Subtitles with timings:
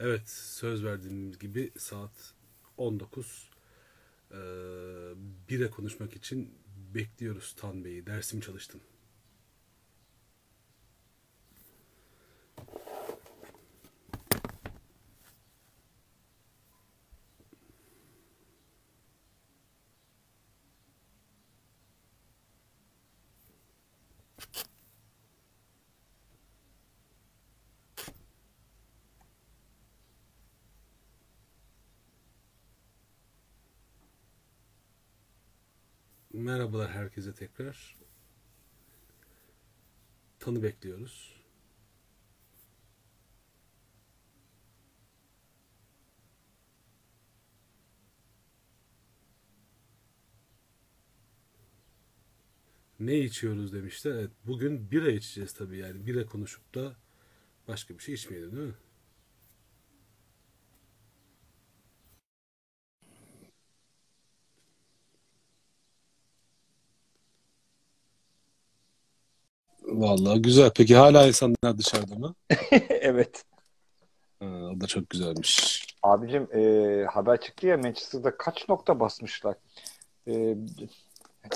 [0.00, 2.34] Evet, söz verdiğimiz gibi saat
[2.76, 3.50] 19.
[4.32, 4.36] Ee,
[5.48, 6.54] bire konuşmak için
[6.94, 8.06] bekliyoruz Tan Bey'i.
[8.06, 8.80] Dersim çalıştım.
[36.46, 37.96] Merhabalar herkese tekrar.
[40.38, 41.42] Tanı bekliyoruz.
[53.00, 54.12] Ne içiyoruz demişler.
[54.12, 56.06] Evet, bugün bira içeceğiz tabii yani.
[56.06, 56.96] Bira konuşup da
[57.68, 58.74] başka bir şey içmeyelim değil mi?
[69.96, 70.70] Vallahi güzel.
[70.76, 72.34] Peki hala insanlar dışarıda mı?
[72.90, 73.44] evet.
[74.40, 75.86] Ha, o da çok güzelmiş.
[76.02, 79.54] Abicim e, haber çıktı ya Manchester'da kaç nokta basmışlar.
[80.28, 80.56] E,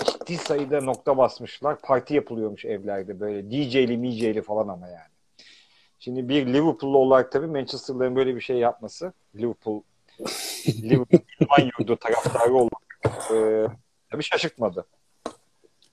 [0.05, 1.81] ciddi sayıda nokta basmışlar.
[1.81, 5.11] Parti yapılıyormuş evlerde böyle DJ'li MJ'li falan ama yani.
[5.99, 9.81] Şimdi bir Liverpool'lu olarak tabii Manchester'ların böyle bir şey yapması Liverpool
[10.67, 11.21] Liverpool
[11.79, 13.67] yurdu taraftarı olarak e,
[14.11, 14.85] tabii şaşırtmadı.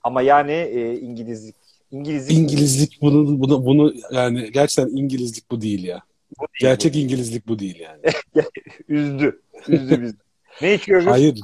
[0.03, 6.03] Ama yani e, İngilizlik İngilizlik İngilizlik bunu bunu bunu yani gerçekten İngilizlik bu değil ya.
[6.39, 6.97] bu değil Gerçek bu.
[6.97, 8.01] İngilizlik bu değil yani.
[8.87, 9.41] üzdü.
[9.67, 10.15] Üzdü bizi.
[10.61, 11.07] Ne içiyoruz?
[11.07, 11.39] Hayır.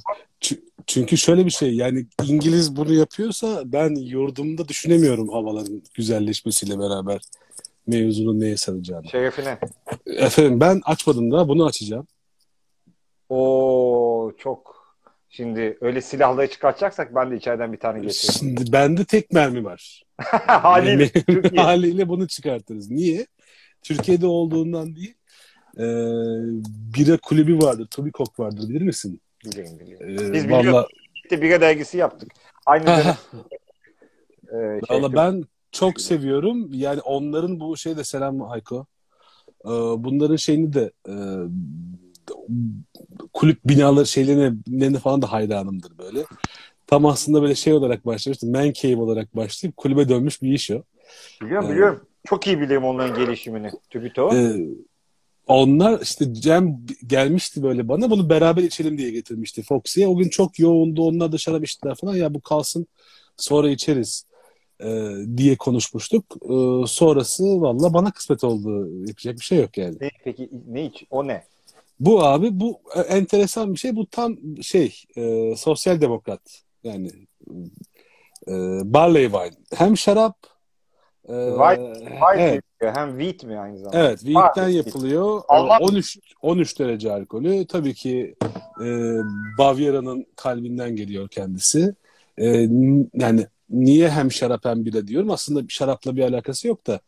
[0.87, 7.21] Çünkü şöyle bir şey yani İngiliz bunu yapıyorsa ben yurdumda düşünemiyorum havaların güzelleşmesiyle beraber
[7.87, 9.07] mevzunun neye saracağını.
[9.07, 9.57] Şerefine.
[10.05, 12.07] Efendim ben açmadım da bunu açacağım.
[13.29, 14.74] O çok.
[15.29, 18.33] Şimdi öyle silahları çıkartacaksak ben de içeriden bir tane getireyim.
[18.39, 20.03] Şimdi bende tek mermi var.
[20.47, 21.09] Haliyle.
[21.55, 22.91] Haliyle bunu çıkartırız.
[22.91, 23.27] Niye?
[23.81, 25.13] Türkiye'de olduğundan değil.
[25.77, 25.83] Ee,
[26.97, 27.87] bira kulübü vardır.
[27.91, 29.21] Tobikok vardır bilir misin?
[29.45, 30.09] Biliyorum biliyorum.
[30.09, 30.73] Ee, Biz biliyoruz.
[30.73, 32.31] vallahi, İşte bira dergisi yaptık.
[32.65, 33.17] Aynı dönem
[34.47, 36.69] e, şey, Valla ben çok seviyorum.
[36.73, 38.85] Yani onların bu şey de selam Hayko.
[39.65, 41.13] Ee, bunların şeyini de e,
[43.33, 46.25] kulüp binaları şeylerine falan da hayranımdır böyle.
[46.87, 48.47] Tam aslında böyle şey olarak başlamıştı.
[48.47, 50.83] Man cave olarak başlayıp kulübe dönmüş bir iş o.
[51.41, 52.07] biliyorum Ee, biliyorum.
[52.25, 53.71] Çok iyi biliyorum onların gelişimini.
[53.89, 54.35] Tübito.
[54.35, 54.55] Ee,
[55.47, 60.07] onlar işte Cem gelmişti böyle bana bunu beraber içelim diye getirmişti Foxy'ye.
[60.07, 61.03] O gün çok yoğundu.
[61.03, 62.15] Onlar da şarap içtiler falan.
[62.15, 62.87] Ya bu kalsın
[63.37, 64.25] sonra içeriz
[64.79, 66.25] e, diye konuşmuştuk.
[66.43, 68.89] E, sonrası valla bana kısmet oldu.
[69.07, 69.97] Yapacak bir şey yok yani.
[70.01, 71.03] Ne, peki ne iç?
[71.09, 71.43] O ne?
[71.99, 73.95] Bu abi bu e, enteresan bir şey.
[73.95, 77.11] Bu tam şey e, sosyal demokrat yani
[78.47, 78.53] e,
[78.93, 79.51] barley wine.
[79.75, 80.37] Hem şarap
[81.27, 82.63] e, White- White evet?
[82.79, 83.99] Hem wheat mi aynı zamanda?
[83.99, 85.41] Evet, wheat'ten yapılıyor.
[85.47, 87.67] Alman- 13 13 derece alkolü.
[87.67, 88.35] Tabii ki
[88.81, 88.85] e,
[89.57, 91.95] Bavyera'nın kalbinden geliyor kendisi.
[92.37, 92.45] E,
[93.13, 95.31] yani niye hem şarap hem bira diyorum?
[95.31, 96.99] Aslında şarapla bir alakası yok da.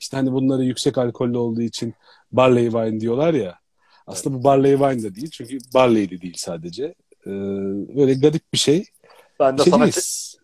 [0.00, 1.94] İşte hani bunları yüksek alkollü olduğu için
[2.32, 3.61] barley wine diyorlar ya.
[4.12, 5.30] Aslında bu barley wine de değil.
[5.30, 6.84] Çünkü barley de değil sadece.
[7.26, 7.30] E,
[7.96, 8.84] böyle garip bir şey.
[9.40, 9.88] Ben de Şey sana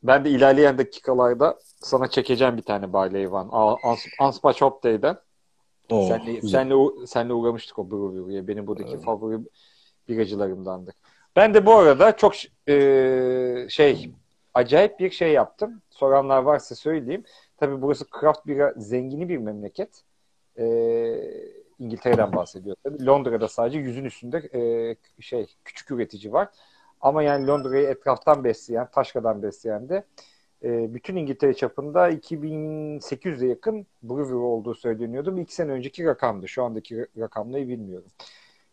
[0.03, 3.79] ben de ilerleyen dakikalarda sana çekeceğim bir tane Barley Van.
[4.19, 5.17] Anspa Shop Day'den.
[5.91, 6.49] Oo, senle, güzel.
[6.49, 8.49] senle, senle uğramıştık o brewery'e.
[8.49, 9.39] Benim buradaki favori
[10.09, 10.95] biracılarımdandır.
[11.37, 12.35] Ben de bu arada çok
[12.69, 14.11] e, şey
[14.55, 15.83] acayip bir şey yaptım.
[15.91, 17.25] Soranlar varsa söyleyeyim.
[17.57, 20.03] Tabii burası craft bira zengini bir memleket.
[20.59, 20.65] E,
[21.79, 23.07] İngiltere'den bahsediyor tabii.
[23.07, 24.39] Londra'da sadece yüzün üstünde
[25.19, 26.49] e, şey küçük üretici var.
[27.01, 30.05] Ama yani Londra'yı etraftan besleyen, Taşka'dan besleyen de
[30.65, 35.39] e, bütün İngiltere çapında 2800'e yakın brewery olduğu söyleniyordu.
[35.41, 36.49] İki sene önceki rakamdı.
[36.49, 38.09] Şu andaki rakamları bilmiyorum.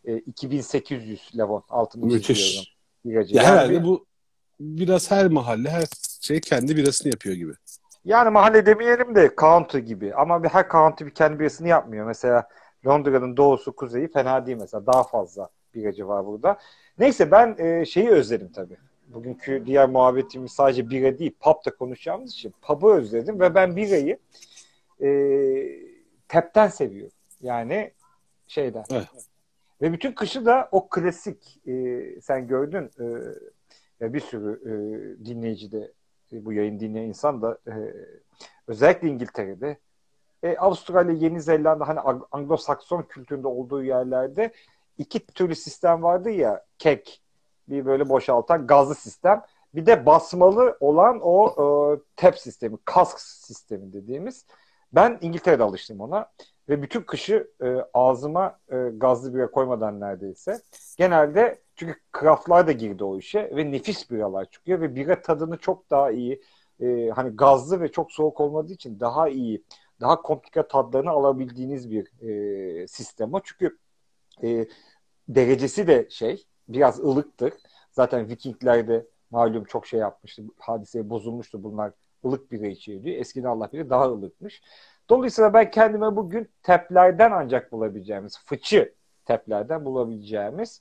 [0.04, 2.76] E, 2800 Levon altını Müthiş.
[3.04, 4.06] Ya Yani, herhalde bu
[4.60, 5.84] biraz her mahalle her
[6.20, 7.52] şey kendi birasını yapıyor gibi.
[8.04, 10.14] yani mahalle demeyelim de county gibi.
[10.14, 12.06] Ama bir her county bir kendi birasını yapmıyor.
[12.06, 12.48] Mesela
[12.86, 14.86] Londra'nın doğusu, kuzeyi fena değil mesela.
[14.86, 16.58] Daha fazla biracı var burada.
[16.98, 18.76] Neyse ben e, şeyi özledim tabii.
[19.06, 24.18] Bugünkü diğer muhabbetimiz sadece bira değil, pub da konuşacağımız için pub'ı özledim ve ben birayı
[25.02, 25.08] e,
[26.28, 27.12] tepten seviyorum.
[27.42, 27.90] Yani
[28.46, 28.84] şeyden.
[28.90, 29.08] Evet.
[29.82, 33.04] Ve bütün kışı da o klasik e, sen gördün e,
[34.00, 34.74] ya bir sürü e,
[35.24, 35.92] dinleyici de
[36.32, 37.74] e, bu yayın dinleyen insan da e,
[38.66, 39.76] özellikle İngiltere'de
[40.46, 42.00] e, Avustralya, Yeni Zelanda hani
[42.32, 44.52] Anglo-Sakson kültüründe olduğu yerlerde
[44.98, 47.22] iki türlü sistem vardı ya kek
[47.68, 49.42] bir böyle boşaltan gazlı sistem.
[49.74, 51.64] Bir de basmalı olan o e,
[52.16, 54.46] tep sistemi, kask sistemi dediğimiz.
[54.92, 56.26] Ben İngiltere'de alıştım ona
[56.68, 60.60] ve bütün kışı e, ağzıma e, gazlı bira koymadan neredeyse.
[60.96, 65.90] Genelde çünkü craftlar da girdi o işe ve nefis biralar çıkıyor ve bira tadını çok
[65.90, 66.42] daha iyi
[66.80, 69.62] e, hani gazlı ve çok soğuk olmadığı için daha iyi,
[70.00, 72.28] daha komplike tadlarını alabildiğiniz bir
[72.82, 73.40] e, sistem o.
[73.44, 73.78] Çünkü
[74.42, 74.66] e,
[75.28, 77.52] derecesi de şey biraz ılıktır.
[77.92, 80.42] Zaten Vikinglerde malum çok şey yapmıştı.
[80.58, 81.92] Hadiseye bozulmuştu bunlar.
[82.24, 83.16] ılık bira içiyor diyor.
[83.16, 84.62] Eskiden Allah bilir daha ılıkmış.
[85.10, 88.94] Dolayısıyla ben kendime bugün teplerden ancak bulabileceğimiz, fıçı
[89.24, 90.80] teplerden bulabileceğimiz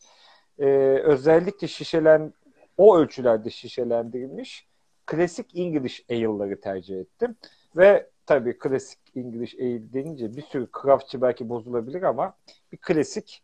[0.60, 0.66] e,
[1.04, 2.34] özellikle şişelen
[2.78, 4.68] o ölçülerde şişelendirilmiş
[5.06, 7.36] klasik İngiliz ale'ları tercih ettim.
[7.76, 12.33] Ve tabii klasik İngiliz ale denince bir sürü craftçı belki bozulabilir ama
[12.72, 13.44] bir klasik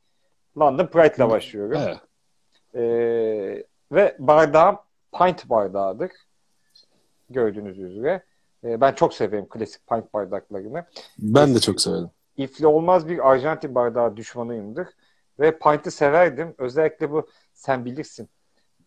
[0.59, 1.81] London Pride'la başlıyorum.
[1.81, 1.97] Evet.
[2.75, 4.77] Ee, ve bardağım
[5.17, 6.11] pint bardağıdır.
[7.29, 8.23] Gördüğünüz üzere.
[8.63, 10.85] Ee, ben çok severim klasik pint bardaklarını.
[11.19, 12.09] Ben de çok severim.
[12.37, 14.87] İfli olmaz bir Arjantin bardağı düşmanıyımdır.
[15.39, 16.55] Ve pint'i severdim.
[16.57, 18.29] Özellikle bu sen bilirsin.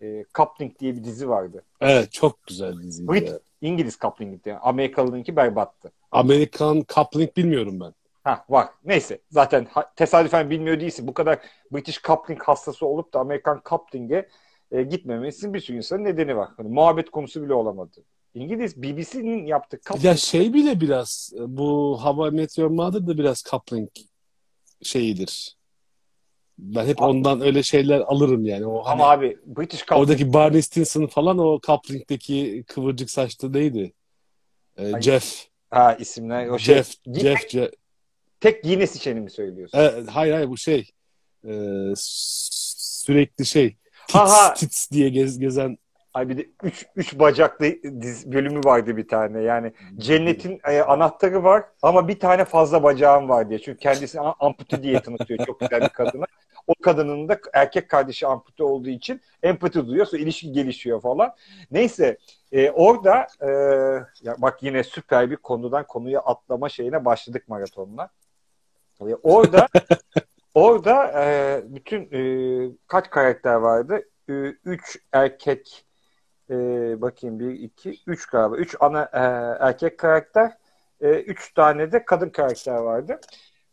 [0.02, 1.64] E, Coupling diye bir dizi vardı.
[1.80, 3.08] Evet çok güzel dizi.
[3.08, 3.32] Brit,
[3.64, 4.48] İngiliz Coupling'di.
[4.48, 4.58] Yani.
[4.58, 5.92] Amerikalı'nınki berbattı.
[6.12, 7.94] Amerikan Coupling bilmiyorum ben.
[8.24, 8.68] Ha var.
[8.84, 9.18] Neyse.
[9.30, 9.66] Zaten
[9.96, 11.06] tesadüfen bilmiyor değilsin.
[11.06, 11.38] Bu kadar
[11.72, 14.28] British coupling hastası olup da Amerikan coupling'e
[14.72, 16.48] e, gitmemesinin bir sürü insanın nedeni var.
[16.56, 18.04] Hani muhabbet konusu bile olamadı.
[18.34, 20.04] İngiliz BBC'nin yaptığı coupling.
[20.04, 23.90] Ya şey bile biraz bu Hava Meteor Mother da biraz coupling
[24.82, 25.56] şeyidir.
[26.58, 28.66] Ben hep abi, ondan öyle şeyler alırım yani.
[28.66, 30.00] O ama hani, abi British coupling.
[30.00, 33.92] Oradaki Barney Stinson falan o coupling'deki kıvırcık saçlı neydi?
[34.76, 35.46] Ee, Jeff.
[35.70, 36.48] Ha isimler.
[36.48, 37.70] O Jeff, şey, Jeff, Jeff,
[38.40, 39.78] Tek Guinness içeni mi söylüyorsun?
[39.78, 40.90] E, hayır hayır bu şey
[41.48, 41.52] e,
[41.96, 43.76] sürekli şey
[44.06, 44.54] tits, Aha.
[44.54, 45.78] tits diye gez, gezen
[46.14, 49.42] Ay bir de üç, üç bacaklı diz bölümü vardı bir tane.
[49.42, 53.58] Yani cennetin e, anahtarı var ama bir tane fazla bacağım var diye.
[53.58, 56.24] Çünkü kendisini ampute diye tanıtıyor çok güzel bir kadına.
[56.66, 60.06] O kadının da erkek kardeşi ampute olduğu için empati duyuyor.
[60.06, 61.34] Sonra ilişki gelişiyor falan.
[61.70, 62.18] Neyse
[62.52, 63.48] e, orada e,
[64.22, 68.08] ya bak yine süper bir konudan konuya atlama şeyine başladık maratonla.
[69.00, 69.68] E, orada
[70.54, 72.20] orada e, bütün e,
[72.86, 74.02] kaç karakter vardı?
[74.28, 74.32] E,
[74.64, 75.84] üç erkek
[76.50, 76.54] e,
[77.02, 78.56] bakayım bir iki üç galiba.
[78.56, 79.20] Üç ana e,
[79.66, 80.52] erkek karakter
[81.00, 83.20] e, üç tane de kadın karakter vardı.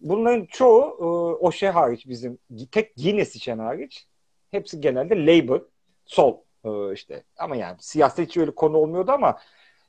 [0.02, 1.06] Bunların çoğu e,
[1.46, 2.38] o şey hariç bizim
[2.72, 4.08] tek Guinness içen hariç
[4.52, 5.62] hepsi genelde Labour
[6.06, 9.38] sol e, işte ama yani siyasetçi öyle konu olmuyordu ama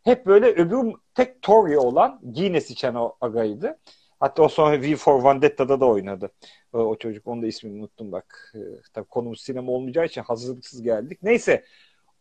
[0.03, 3.79] hep böyle öbür tek Tory olan Guinness içen o agaydı.
[4.21, 6.31] Hatta o sonra V for Vendetta'da da oynadı.
[6.73, 7.27] O, o çocuk.
[7.27, 8.53] Onun da ismini unuttum bak.
[8.55, 8.59] Ee,
[8.93, 11.19] tabii konumuz sinema olmayacağı için hazırlıksız geldik.
[11.23, 11.65] Neyse.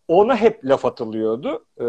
[0.07, 1.65] Ona hep laf atılıyordu.
[1.79, 1.83] Ee,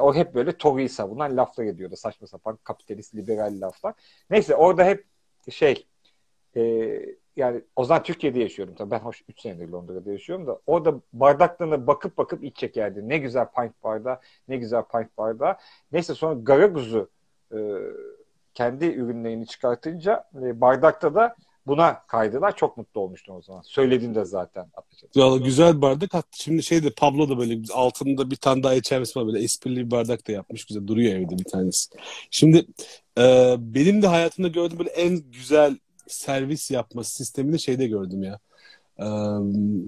[0.00, 1.96] o hep böyle Tory'yi savunan laflar ediyordu.
[1.96, 3.94] Saçma sapan kapitalist, liberal laflar.
[4.30, 5.06] Neyse orada hep
[5.50, 5.86] şey
[6.56, 6.62] e,
[7.36, 8.90] yani o zaman Türkiye'de yaşıyorum tabii.
[8.90, 13.08] Ben hoş 3 senedir Londra'da yaşıyorum da orada bardaklarına bakıp bakıp iç çekerdi.
[13.08, 15.56] Ne güzel pint bardağı, ne güzel pint bardağı.
[15.92, 17.10] Neyse sonra Garaguzu
[17.52, 17.58] e,
[18.54, 21.36] kendi ürünlerini çıkartınca e, bardakta da
[21.66, 22.56] buna kaydılar.
[22.56, 23.62] Çok mutlu olmuştum o zaman.
[23.62, 24.66] Söyledin de zaten.
[25.14, 26.14] Ya, güzel bardak.
[26.14, 29.26] Hatta şimdi şey de Pablo da böyle altında bir tane daha içermesi var.
[29.26, 30.64] Böyle esprili bir bardak da yapmış.
[30.64, 31.90] Güzel duruyor evde bir tanesi.
[32.30, 32.66] Şimdi
[33.18, 38.38] e, benim de hayatımda gördüğüm böyle en güzel servis yapma sistemini şeyde gördüm ya.
[38.98, 39.06] E,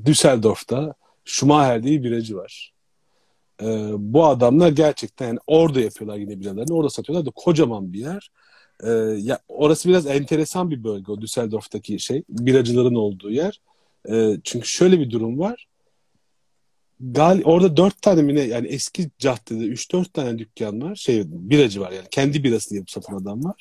[0.07, 0.95] Düsseldorf'ta
[1.25, 2.73] Schumacher diye bir biracı var.
[3.63, 3.67] E,
[3.99, 6.75] bu adamlar gerçekten yani orada yapıyorlar yine biralarını.
[6.75, 8.31] Orada satıyorlar da kocaman bir yer.
[8.83, 12.23] E, ya orası biraz enteresan bir bölge o Düsseldorf'taki şey.
[12.29, 13.61] Biracıların olduğu yer.
[14.11, 15.67] E, çünkü şöyle bir durum var.
[17.01, 20.95] Gal orada dört tane mi ne yani eski caddede üç dört tane dükkan var.
[20.95, 23.57] Şey biracı var yani kendi birasını yapıp satan adam var.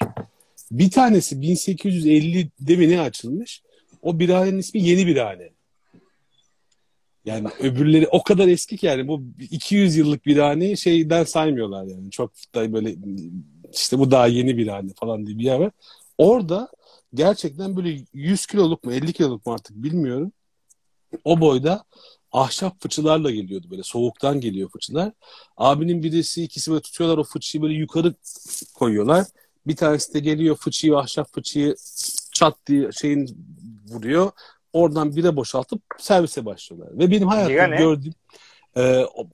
[0.72, 3.62] Bir tanesi 1850'de mi ne açılmış?
[4.02, 5.50] O birahanenin ismi Yeni Birahane.
[7.26, 12.12] Yani öbürleri o kadar eski ki yani bu 200 yıllık birahane şeyden saymıyorlar yani.
[12.12, 12.96] Çok da böyle
[13.74, 15.72] işte bu daha yeni bir hane falan diye bir yer var.
[16.18, 16.70] Orada
[17.14, 20.32] gerçekten böyle 100 kiloluk mu 50 kiloluk mu artık bilmiyorum.
[21.24, 21.84] O boyda
[22.32, 25.12] ahşap fıçılarla geliyordu böyle soğuktan geliyor fıçılar.
[25.58, 28.14] Abinin birisi ikisi böyle tutuyorlar o fıçıyı böyle yukarı
[28.74, 29.26] koyuyorlar.
[29.68, 31.76] Bir tanesi de geliyor fıçıyı ahşap fıçıyı
[32.34, 33.38] çat diye şeyin
[33.88, 34.32] vuruyor.
[34.74, 37.00] Oradan bire boşaltıp servise başlıyorlar.
[37.00, 38.14] Ve benim hayatımda gördüğüm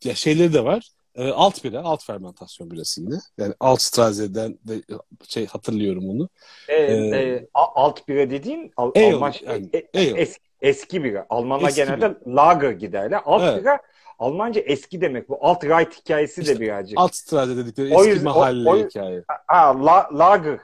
[0.05, 0.89] e, şeyleri de var.
[1.19, 3.15] E, alt bira, alt fermentasyon birası yine.
[3.37, 4.81] Yani alt Straze'den de
[5.27, 6.29] şey hatırlıyorum onu.
[6.67, 11.25] E, e, a- alt bira dediğin Al- Ale, Alman yani, e- e- eski, eski bira.
[11.29, 13.21] Almanlar Eski genelde lager giderler.
[13.25, 13.61] Alt Evet.
[13.61, 13.79] bira
[14.19, 15.29] Almanca eski demek.
[15.29, 16.99] Bu alt right hikayesi İşte de birazcık.
[16.99, 19.23] Alt Straze dedikleri O eski yüzden- o- mahalle o- hikaye.
[19.47, 20.59] Ha, la, lager.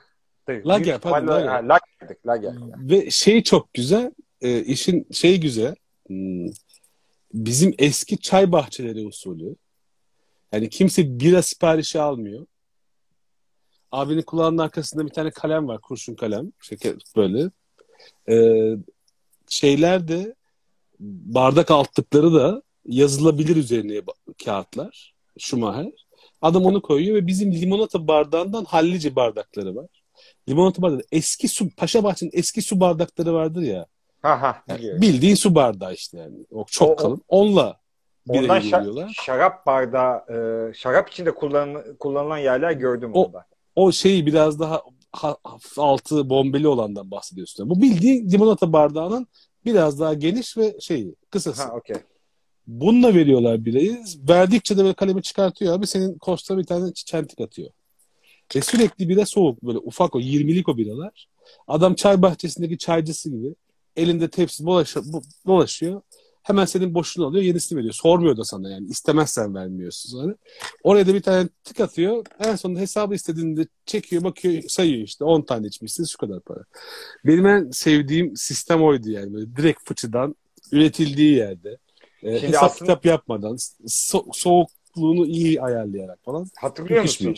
[0.49, 1.47] Lager, pardon, lager.
[1.47, 2.51] Ha, lager'dik, lager.
[2.77, 5.75] Ve şey çok güzel, e, işin şey güzel,
[6.07, 6.45] hmm,
[7.33, 9.55] bizim eski çay bahçeleri usulü.
[10.51, 12.45] Yani kimse bira siparişi almıyor.
[13.91, 17.49] Abinin kulağının arkasında bir tane kalem var, kurşun kalem, şeker böyle.
[18.29, 18.35] E,
[19.49, 20.35] şeyler de
[20.99, 24.01] bardak altlıkları da yazılabilir üzerine
[24.45, 25.13] kağıtlar.
[25.37, 25.91] Schumacher.
[26.41, 29.87] Adam onu koyuyor ve bizim limonata bardağından hallice bardakları var.
[30.49, 33.85] Limonata bardağı eski su Paşa Bahçe'nin eski su bardakları vardır ya.
[34.21, 34.63] Ha ha.
[34.67, 35.01] Yani biliyorum.
[35.01, 36.45] bildiğin su bardağı işte yani.
[36.51, 37.21] O çok o- kalın.
[37.27, 37.79] Onunla
[38.29, 40.17] Ondan şa- şarap bardağı,
[40.69, 43.45] e, şarap içinde kullanılan, kullanılan yerler gördüm O- orada.
[43.75, 47.69] O şeyi biraz daha ha- hafif altı bombeli olandan bahsediyorsun.
[47.69, 49.27] Bu bildiğin limonata bardağının
[49.65, 51.63] biraz daha geniş ve şeyi kısası.
[51.63, 51.95] Ha okey.
[52.67, 53.97] Bununla veriyorlar birayı.
[54.29, 55.87] Verdikçe de böyle kalemi çıkartıyor abi.
[55.87, 57.69] Senin kosta bir tane çentik atıyor.
[58.55, 59.63] Ve sürekli bira soğuk.
[59.63, 61.27] Böyle ufak o 20'lik o biralar.
[61.67, 63.55] Adam çay bahçesindeki çaycısı gibi.
[63.95, 65.05] Elinde tepsi dolaşıyor.
[65.47, 66.01] dolaşıyor.
[66.45, 67.43] Hemen senin boşluğunu alıyor.
[67.43, 67.93] Yenisini veriyor.
[67.93, 68.87] Sormuyor da sana yani.
[68.87, 70.35] İstemezsen vermiyorsun sonra.
[70.83, 72.25] Oraya da bir tane tık atıyor.
[72.39, 76.59] En sonunda hesabı istediğinde çekiyor bakıyor sayıyor işte 10 tane içmişsin şu kadar para.
[77.25, 79.33] Benim en sevdiğim sistem oydu yani.
[79.33, 80.35] Böyle direkt fıçıdan
[80.71, 81.77] üretildiği yerde.
[82.23, 83.53] E, Şimdi hesap aslında- kitap yapmadan
[83.87, 86.47] so- soğukluğunu iyi ayarlayarak falan.
[86.57, 87.35] Hatırlıyor musun?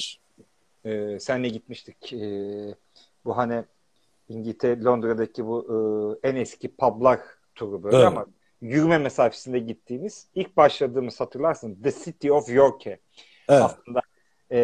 [0.86, 2.14] Ee, senle gitmiştik.
[2.14, 2.76] Ee,
[3.26, 3.64] bu hani
[4.30, 5.66] İngiltere, Londra'daki bu
[6.24, 7.20] e, en eski publar
[7.56, 8.08] turu böyle Evet.
[8.08, 8.26] ama
[8.62, 12.88] yürüme mesafesinde gittiğimiz ilk başladığımız hatırlarsın The City of York.
[12.88, 13.02] Evet.
[13.50, 14.02] Aslında
[14.52, 14.58] e,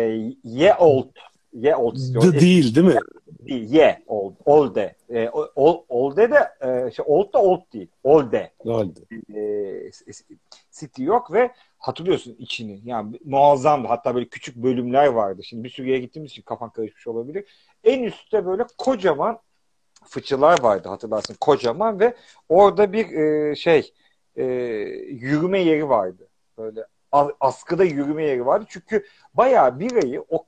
[0.44, 1.10] Ye Old
[1.54, 2.20] Ye Old City.
[2.20, 3.00] The değil değil mi?
[3.40, 3.70] değil.
[3.72, 4.34] Ye Old.
[4.46, 4.96] Olde.
[5.10, 7.88] E, Ol- Olde de e, şey, Old da Old değil.
[8.04, 8.52] Olde.
[8.60, 9.00] Oldu.
[9.36, 9.92] e,
[10.72, 12.82] City yok ve hatırlıyorsun içini.
[12.84, 13.88] Yani muazzamdı.
[13.88, 15.44] Hatta böyle küçük bölümler vardı.
[15.44, 17.46] Şimdi bir sürü yere gittiğimiz için kafan karışmış olabilir.
[17.84, 19.40] En üstte böyle kocaman
[20.08, 21.36] fıçılar vardı hatırlarsın.
[21.42, 22.14] Kocaman ve
[22.50, 23.94] orada bir e, şey
[24.36, 24.44] e,
[25.10, 26.28] yürüme yeri vardı.
[26.58, 26.86] Böyle
[27.40, 28.66] askıda yürüme yeri vardı.
[28.70, 30.46] Çünkü bayağı birayı o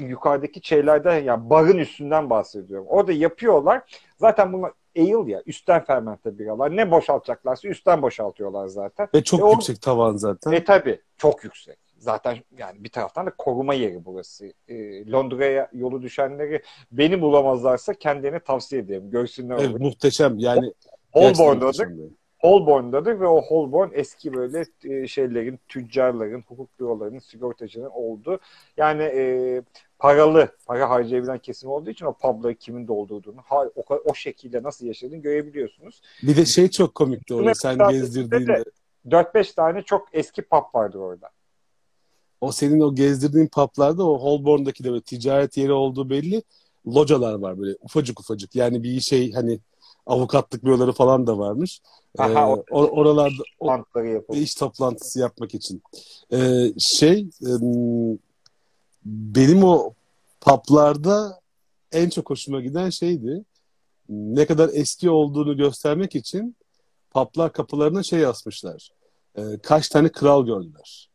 [0.00, 2.86] yukarıdaki şeylerden yani barın üstünden bahsediyorum.
[2.88, 4.00] Orada yapıyorlar.
[4.16, 6.76] Zaten bunlar ale ya üstten fermente biralar.
[6.76, 9.08] Ne boşaltacaklarsa üstten boşaltıyorlar zaten.
[9.14, 10.52] Ve çok E, o- yüksek tavan zaten.
[10.52, 11.78] E tabi çok yüksek.
[11.98, 14.52] Zaten yani bir taraftan da koruma yeri burası.
[14.68, 16.62] E, Londra'ya yolu düşenleri
[16.92, 19.10] beni bulamazlarsa kendilerine tavsiye ederim.
[19.10, 19.78] Görsünler Evet, orayı.
[19.78, 20.72] muhteşem yani.
[21.12, 21.88] Holborn'dadır.
[22.38, 28.40] Holborn'dadır ve o Holborn eski böyle e, şeylerin, tüccarların, hukuk bürolarının, sigortacının olduğu
[28.76, 29.62] yani e,
[29.98, 34.86] paralı, para harcayabilen kesim olduğu için o pubları kimin doldurduğunu, ha, o, o şekilde nasıl
[34.86, 36.02] yaşadığını görebiliyorsunuz.
[36.22, 38.64] Bir de şey çok komikti orada sen gezdirdiğinde.
[39.06, 41.30] 4-5 tane çok eski pub vardır orada.
[42.40, 46.42] O senin o gezdirdiğin publarda o Holborn'daki de böyle ticaret yeri olduğu belli.
[46.86, 48.54] Localar var böyle ufacık ufacık.
[48.54, 49.58] Yani bir şey hani
[50.06, 51.80] avukatlık büroları falan da varmış.
[52.18, 53.66] Aha, Ee, or- oralarda o,
[54.34, 55.82] iş toplantısı yapmak için.
[56.32, 57.26] Ee, şey
[59.04, 59.92] benim o
[60.40, 61.40] publarda
[61.92, 63.44] en çok hoşuma giden şeydi.
[64.08, 66.56] Ne kadar eski olduğunu göstermek için
[67.10, 68.90] publar kapılarına şey yazmışlar.
[69.38, 71.05] Ee, kaç tane kral gördüler.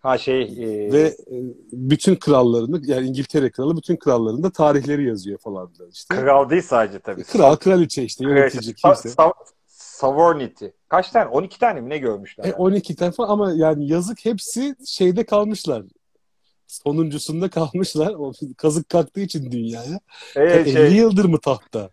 [0.00, 1.36] Ha şey e, Ve e,
[1.72, 6.14] bütün krallarını yani İngiltere kralı bütün kralların da tarihleri yazıyor falan da işte.
[6.14, 7.24] kral değil sadece tabii.
[7.24, 9.08] Kral, kraliçe işte yönetici kimse.
[9.08, 9.32] sa-
[9.66, 10.66] Sovereignty.
[10.88, 11.26] Kaç tane?
[11.30, 12.44] 12 tane mi ne görmüşler?
[12.44, 15.82] E, 12 tane falan ama yani yazık hepsi şeyde kalmışlar.
[16.66, 18.14] Sonuncusunda kalmışlar.
[18.18, 20.00] O kazık kalktığı için dünyaya.
[20.36, 21.90] Ee, E, 50 şey, yıldır mı tahtta?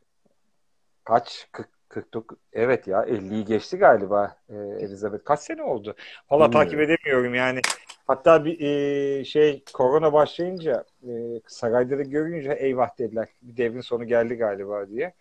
[1.04, 1.48] kaç?
[1.52, 2.38] 40, 49.
[2.54, 5.24] Evet ya 50'yi geçti galiba e, Elizabeth.
[5.26, 5.96] Kaç sene oldu?
[6.32, 7.62] Valla takip edemiyorum yani.
[8.08, 13.28] Hatta bir e, şey korona başlayınca e, sarayda da görünce eyvah dediler.
[13.42, 15.14] Bir devrin sonu geldi galiba diye.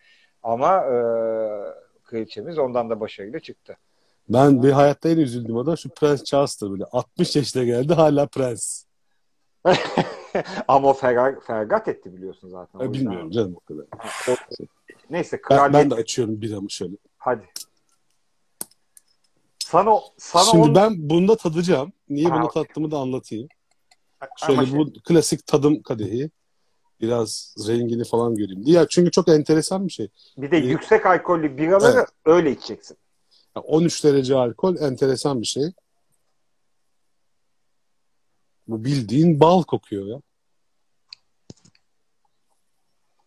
[0.43, 0.97] Ama e,
[2.05, 3.77] kraliçemiz ondan da başarıyla çıktı.
[4.29, 6.85] Ben bir hayatta en üzüldüğüm adam şu Prens Charles'tır böyle.
[6.85, 8.85] 60 yaşına geldi hala prens.
[10.69, 12.81] Ama o ferag, feragat etti biliyorsun zaten.
[12.81, 13.87] E, bilmiyorum canım o kadar.
[15.11, 15.75] Neyse Ben, kraliyet.
[15.75, 16.97] ben de açıyorum biramı şöyle.
[17.19, 17.45] Hadi.
[19.59, 21.93] Sana, sana Şimdi on- ben bunda tadacağım.
[22.09, 22.63] Niye Ha, bunu okey.
[22.63, 23.49] tattığımı da anlatayım.
[24.21, 26.31] Ama Şöyle şey- bu klasik tadım kadehi.
[27.01, 28.63] Biraz rengini falan göreyim.
[28.67, 30.09] Ya çünkü çok enteresan bir şey.
[30.37, 32.09] bir de yüksek alkollü biraları Evet.
[32.25, 32.97] öyle içeceksin.
[33.57, 35.65] Ya 13 derece alkol enteresan bir şey.
[38.69, 40.21] Bu bildiğin bal kokuyor ya.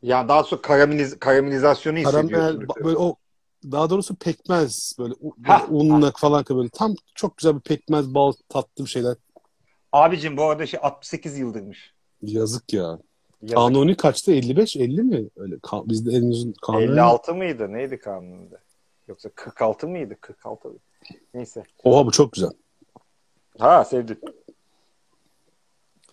[0.02, 2.62] Ya daha sonra karameliz karamelizasyonu Karamel, hissediyorsun.
[2.62, 3.16] ba- böyle o
[3.72, 8.86] daha doğrusu pekmez böyle, böyle unla falan böyle tam çok güzel bir pekmez bal tatlı
[8.86, 9.16] bir şeyler.
[9.92, 11.94] Abicim bu arada şey 68 yıldırmış.
[12.22, 13.00] Yazık ya.
[13.42, 13.58] Yazık.
[13.58, 14.32] Kanuni kaçtı?
[14.32, 15.30] 55 50 mi?
[15.36, 16.84] Öyle ka- bizde en uzun kanuni.
[16.84, 17.74] 56 mıydı?
[17.74, 18.58] Neydi kanununda?
[19.08, 20.16] Yoksa 46 mıydı?
[20.22, 20.80] 46 mıydı?
[21.34, 21.64] Neyse.
[21.84, 22.50] Oha bu çok güzel.
[23.60, 24.20] Ha sevdim.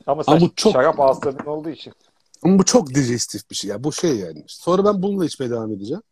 [0.07, 1.93] Ama Ama çok- şarap ağızların olduğu için.
[2.45, 3.85] Ama bu çok digestif bir şey ya.
[3.85, 4.45] Bu şey yani.
[4.47, 6.03] Sonra ben bununla içmeye devam edeceğim.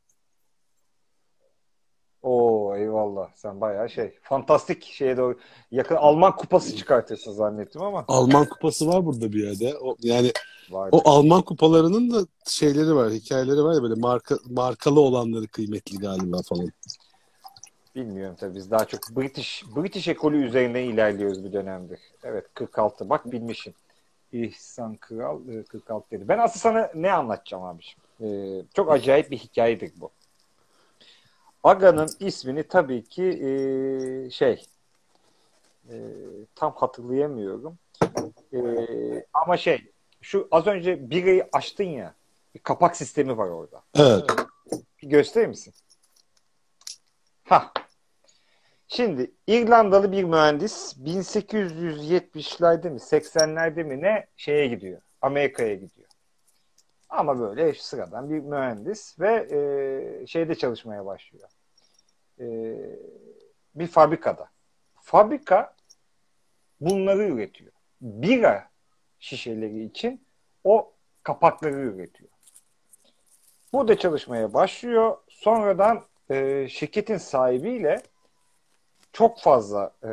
[2.22, 3.30] Oo eyvallah.
[3.34, 4.18] Sen bayağı şey.
[4.22, 5.38] Fantastik şeye doğru.
[5.70, 8.04] Yakın Alman kupası çıkartırsın zannettim ama.
[8.08, 9.78] Alman kupası var burada bir yerde.
[9.78, 10.32] O, yani
[10.70, 10.96] Vardı.
[10.96, 16.42] o Alman kupalarının da şeyleri var, hikayeleri var ya böyle marka markalı olanları kıymetli galiba
[16.42, 16.68] falan.
[17.94, 22.00] Bilmiyorum tabii biz daha çok British British ekolü üzerinden ilerliyoruz bir dönemdir.
[22.24, 23.74] Evet 46 bak bilmişim.
[24.32, 26.28] İhsan Kral e, 46 dedi.
[26.28, 27.98] Ben aslında sana ne anlatacağım abiciğim?
[28.20, 30.10] Ee, çok acayip bir hikayedir bu.
[31.64, 34.64] Aga'nın ismini tabii ki e, şey
[35.88, 35.94] e,
[36.54, 37.78] tam hatırlayamıyorum.
[38.52, 38.58] E,
[39.32, 42.14] ama şey şu az önce birayı açtın ya
[42.54, 43.82] bir kapak sistemi var orada.
[43.94, 44.24] Evet.
[45.02, 45.74] Bir gösterir misin?
[47.44, 47.72] Ha.
[48.94, 55.02] Şimdi İrlandalı bir mühendis 1870'lerde mi 80'lerde mi ne şeye gidiyor.
[55.20, 56.08] Amerika'ya gidiyor.
[57.08, 61.48] Ama böyle sıradan bir mühendis ve e, şeyde çalışmaya başlıyor.
[62.40, 62.46] E,
[63.74, 64.48] bir fabrikada.
[65.00, 65.74] Fabrika
[66.80, 67.72] bunları üretiyor.
[68.00, 68.70] Bira
[69.18, 70.26] şişeleri için
[70.64, 72.30] o kapakları üretiyor.
[73.72, 75.16] Burada çalışmaya başlıyor.
[75.28, 78.02] Sonradan e, şirketin sahibiyle
[79.12, 80.10] çok fazla e,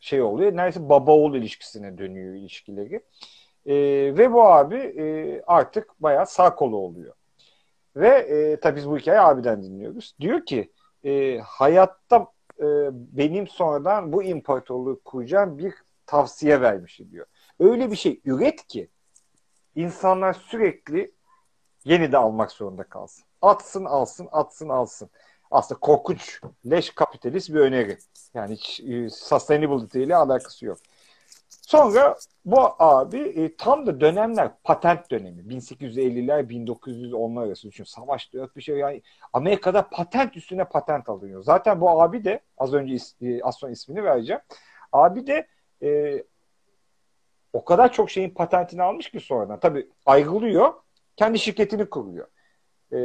[0.00, 0.56] şey oluyor.
[0.56, 3.00] Neredeyse baba oğul ilişkisine dönüyor ilişkileri.
[3.66, 3.74] E,
[4.18, 7.14] ve bu abi e, artık bayağı sağ kolu oluyor.
[7.96, 10.14] Ve e, tabii biz bu hikayeyi abiden dinliyoruz.
[10.20, 10.72] Diyor ki
[11.04, 12.26] e, hayatta
[12.58, 15.74] e, benim sonradan bu imparatorluğu kuracağım bir
[16.06, 17.26] tavsiye vermişti diyor.
[17.60, 18.88] Öyle bir şey üret ki
[19.74, 21.12] insanlar sürekli
[21.84, 23.24] yeni de almak zorunda kalsın.
[23.42, 25.10] Atsın alsın, atsın alsın.
[25.50, 27.98] Aslında korkunç, leş kapitalist bir öneri.
[28.34, 30.78] Yani hiç e, sustainability ile alakası yok.
[31.48, 35.42] Sonra bu abi e, tam da dönemler patent dönemi.
[35.42, 37.84] 1850'ler 1910'lar arası düşün.
[37.84, 38.76] Savaş yok bir şey.
[38.76, 41.42] Yani Amerika'da patent üstüne patent alınıyor.
[41.42, 44.42] Zaten bu abi de az önce is- e, az sonra ismini vereceğim.
[44.92, 45.46] Abi de
[45.82, 46.22] e,
[47.52, 49.60] o kadar çok şeyin patentini almış ki sonradan.
[49.60, 50.74] Tabii ayrılıyor.
[51.16, 52.28] Kendi şirketini kuruyor.
[52.92, 52.98] E,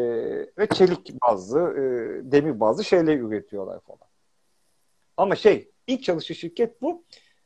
[0.57, 1.81] ve çelik bazlı, e,
[2.31, 4.09] demir bazlı şeyler üretiyorlar falan.
[5.17, 7.03] Ama şey, ilk çalıştığı şirket bu.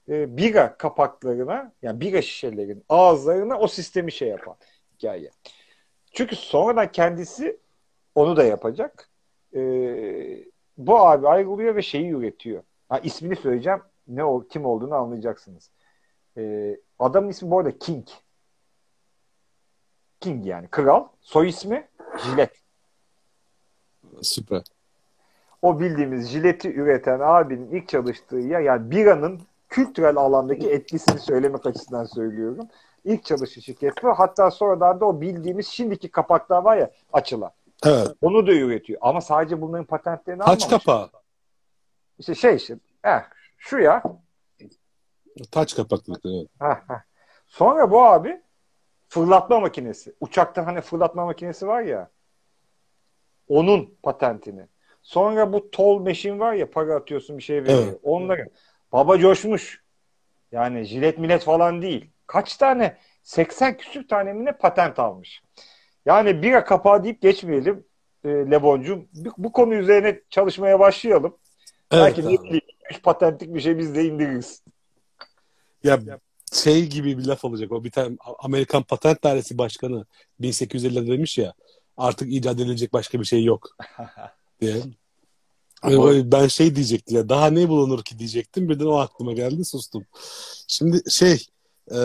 [0.09, 4.55] E, bira kapaklarına, yani bira şişelerin ağızlarına o sistemi şey yapan
[4.93, 5.31] hikaye.
[6.11, 7.59] Çünkü sonradan kendisi
[8.15, 9.09] onu da yapacak.
[9.55, 9.59] E,
[10.77, 12.63] bu abi ayrılıyor ve şeyi üretiyor.
[12.89, 13.81] Ha, ismini söyleyeceğim.
[14.07, 15.71] Ne o, kim olduğunu anlayacaksınız.
[16.37, 18.07] E, adamın ismi bu arada King.
[20.19, 21.07] King yani kral.
[21.21, 22.51] Soy ismi Jilet.
[24.21, 24.61] Süper.
[25.61, 32.05] O bildiğimiz jileti üreten abinin ilk çalıştığı yer yani biranın kültürel alandaki etkisini söylemek açısından
[32.05, 32.67] söylüyorum.
[33.03, 34.13] İlk çalıştığı şirket bu.
[34.13, 37.51] Hatta sonradan da o bildiğimiz şimdiki kapaklar var ya açılan.
[37.85, 38.07] Evet.
[38.21, 38.99] Onu da üretiyor.
[39.01, 40.85] Ama sadece bunların patentlerini Taç almamış.
[40.85, 41.09] kapağı.
[42.19, 42.75] İşte şey işte.
[43.01, 43.23] Heh,
[43.57, 44.03] şu ya.
[45.51, 46.33] Taç kapaklıkları.
[46.35, 46.47] Evet.
[46.59, 47.01] Heh, heh.
[47.47, 48.41] Sonra bu abi
[49.07, 50.13] fırlatma makinesi.
[50.19, 52.09] Uçakta hani fırlatma makinesi var ya.
[53.47, 54.67] Onun patentini.
[55.01, 57.83] Sonra bu tol meşin var ya para atıyorsun bir şey veriyor.
[57.83, 57.99] Evet.
[58.03, 58.49] Onları.
[58.91, 59.83] Baba coşmuş.
[60.51, 62.11] Yani jilet millet falan değil.
[62.27, 62.97] Kaç tane?
[63.23, 65.43] 80 küsür tane mi ne patent almış.
[66.05, 67.85] Yani bira kapağı deyip geçmeyelim
[68.23, 69.05] e, Leboncuğum.
[69.13, 71.37] Bu, bu konu üzerine çalışmaya başlayalım.
[71.91, 72.03] Evet.
[72.05, 72.61] Belki de abi.
[72.91, 74.63] 3 patentlik bir şey biz de indiririz.
[75.83, 75.99] Ya
[76.63, 77.71] şey gibi bir laf olacak.
[77.71, 80.05] O bir tane Amerikan Patent Dairesi Başkanı
[80.41, 81.53] 1850'de demiş ya
[81.97, 83.77] artık icat edilecek başka bir şey yok
[84.61, 84.75] diye.
[85.83, 90.05] O- ben şey diyecektim ya daha ne bulunur ki diyecektim birden o aklıma geldi sustum.
[90.67, 91.45] Şimdi şey
[91.91, 91.99] e,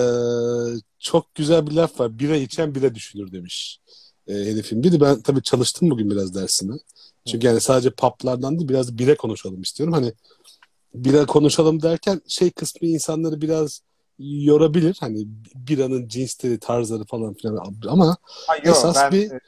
[0.98, 2.18] çok güzel bir laf var.
[2.18, 3.80] Bira içen bira düşünür demiş
[4.28, 4.82] e, herifin.
[4.82, 6.80] Bir de ben tabii çalıştım bugün biraz dersini.
[7.26, 9.92] Çünkü yani sadece paplardan değil biraz bira konuşalım istiyorum.
[9.94, 10.12] Hani
[10.94, 13.80] bira konuşalım derken şey kısmı insanları biraz
[14.20, 14.96] yorabilir.
[15.00, 18.16] Hani biranın cinsleri, tarzları falan filan ama
[18.48, 19.40] Ay, yok, esas ben, bir, e,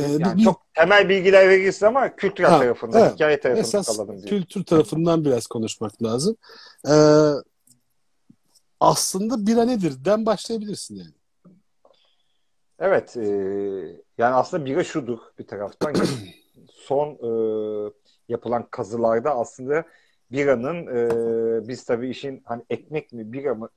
[0.18, 3.14] yani bir- çok temel bilgiler verirsin ama kültürel Ha, tarafından, evet.
[3.14, 4.30] hikaye tarafından esas kalalım diye.
[4.30, 6.36] kültür tarafından biraz konuşmak lazım.
[6.88, 6.92] Ee,
[8.80, 10.04] aslında bira nedir?
[10.04, 11.14] Den başlayabilirsin yani.
[12.78, 13.16] Evet.
[13.16, 13.26] E,
[14.18, 15.94] yani aslında bira şudur bir taraftan.
[16.72, 17.28] Son e,
[18.28, 19.84] yapılan kazılarda aslında
[20.32, 23.68] biranın e, biz tabii işin hani ekmek mi bira mı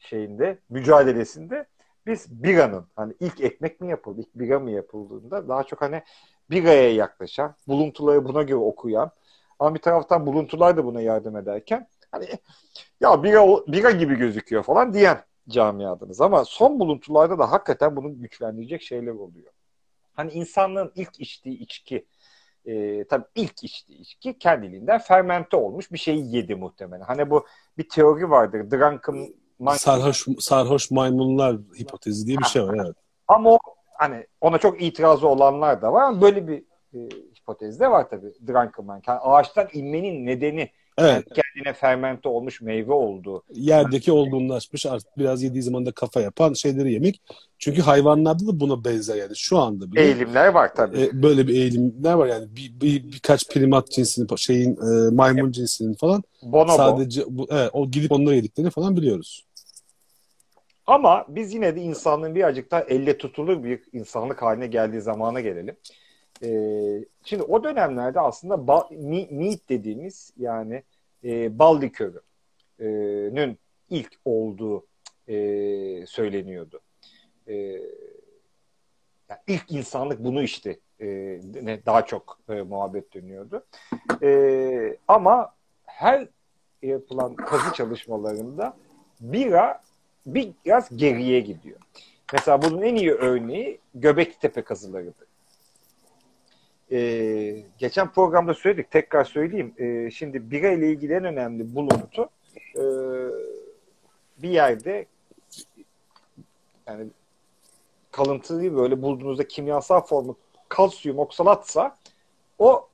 [0.00, 1.66] şeyinde mücadelesinde
[2.06, 6.02] biz biranın hani ilk ekmek mi yapıldı, ilk bira mı yapıldığında daha çok hani
[6.50, 9.10] biraya yaklaşan, buluntuları buna göre okuyan
[9.58, 12.26] ama bir taraftan buluntular da buna yardım ederken hani
[13.00, 16.20] ya bira, bira gibi gözüküyor falan diyen camiadınız.
[16.20, 19.52] Ama son buluntularda da hakikaten bunu güçlendirecek şeyler oluyor.
[20.12, 22.06] Hani insanlığın ilk içtiği içki
[22.64, 27.04] e, tabii ilk içtiği içki kendiliğinden fermente olmuş bir şeyi yedi muhtemelen.
[27.04, 27.46] Hani bu
[27.78, 28.70] bir teori vardır.
[28.70, 29.34] Drunken
[29.76, 32.96] sarhoş sarhoş maymunlar hipotezi diye bir şey var evet.
[33.28, 33.58] Ama o
[33.98, 36.20] hani ona çok itirazı olanlar da var.
[36.20, 36.62] Böyle bir
[36.94, 36.98] e,
[37.40, 38.32] hipotez de var tabii.
[38.46, 39.02] Drunken man.
[39.06, 41.24] Yani ağaçtan inmenin nedeni Evet.
[41.34, 43.42] kendine fermente olmuş meyve oldu.
[43.54, 47.22] Yerdeki olgunlaşmış artık biraz yediği zaman da kafa yapan şeyleri yemek.
[47.58, 50.02] Çünkü hayvanlarda da buna benzer yani şu anda bile.
[50.02, 51.00] Eğilimler var tabii.
[51.00, 55.94] E, böyle bir eğilimler var yani bir, bir birkaç primat cinsinin şeyin e, maymun cinsinin
[55.94, 56.76] falan Bonobo.
[56.76, 59.47] sadece bu, evet, o gidip onları yediklerini falan biliyoruz.
[60.88, 65.76] Ama biz yine de insanlığın birazcık daha elle tutulur bir insanlık haline geldiği zamana gelelim.
[66.42, 68.88] Ee, şimdi o dönemlerde aslında ba,
[69.30, 70.82] meat dediğimiz yani
[71.24, 73.58] e, bal likörünün
[73.90, 74.86] ilk olduğu
[75.28, 75.36] e,
[76.06, 76.80] söyleniyordu.
[77.46, 77.54] E,
[79.28, 81.06] yani ilk insanlık bunu işte e,
[81.86, 83.66] daha çok e, muhabbet dönüyordu.
[84.22, 85.54] E, ama
[85.86, 86.28] her
[86.82, 88.76] yapılan kazı çalışmalarında
[89.20, 89.87] bira
[90.34, 91.78] biraz geriye gidiyor.
[92.32, 95.28] Mesela bunun en iyi örneği Göbekli kazılarıdır.
[96.92, 99.74] Ee, geçen programda söyledik, tekrar söyleyeyim.
[99.78, 102.30] Ee, şimdi bira ile ilgili en önemli buluntu
[102.76, 102.82] e,
[104.38, 105.06] bir yerde
[106.86, 107.06] yani
[108.10, 110.36] kalıntıyı böyle bulduğunuzda kimyasal formu
[110.68, 111.96] kalsiyum oksalatsa
[112.58, 112.88] o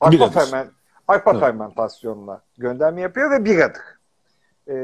[0.00, 0.70] alfa, ferment,
[1.10, 1.40] evet.
[1.40, 3.82] fermentasyonuna gönderme yapıyor ve biradır.
[4.68, 4.74] E,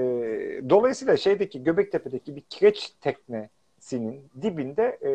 [0.70, 5.10] dolayısıyla şeydeki Göbektepe'deki bir kireç teknesinin dibinde e,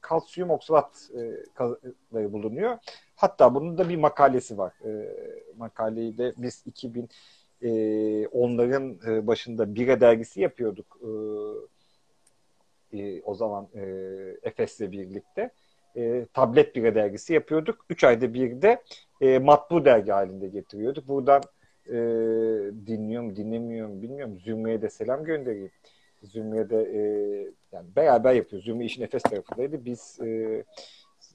[0.00, 2.78] kalsiyum oksalatları bulunuyor.
[3.16, 4.72] Hatta bunun da bir makalesi var.
[4.84, 5.16] E,
[5.56, 7.08] makaleyi de biz 2000
[7.62, 10.98] e, onların e, başında Bira dergisi yapıyorduk.
[11.02, 11.08] E,
[12.98, 13.82] e, o zaman e,
[14.42, 15.50] Efes'le birlikte.
[15.96, 17.86] E, tablet Bira dergisi yapıyorduk.
[17.90, 18.82] Üç ayda bir de
[19.20, 21.08] e, matbu dergi halinde getiriyorduk.
[21.08, 21.42] Buradan
[21.88, 21.96] e,
[22.86, 24.38] dinliyorum, dinlemiyorum bilmiyorum.
[24.40, 25.70] Zümre'ye de selam göndereyim.
[26.22, 27.00] Zümre'ye de e,
[27.72, 28.64] yani beraber yapıyoruz.
[28.66, 29.84] Zümre işin Efes tarafındaydı.
[29.84, 30.64] Biz e,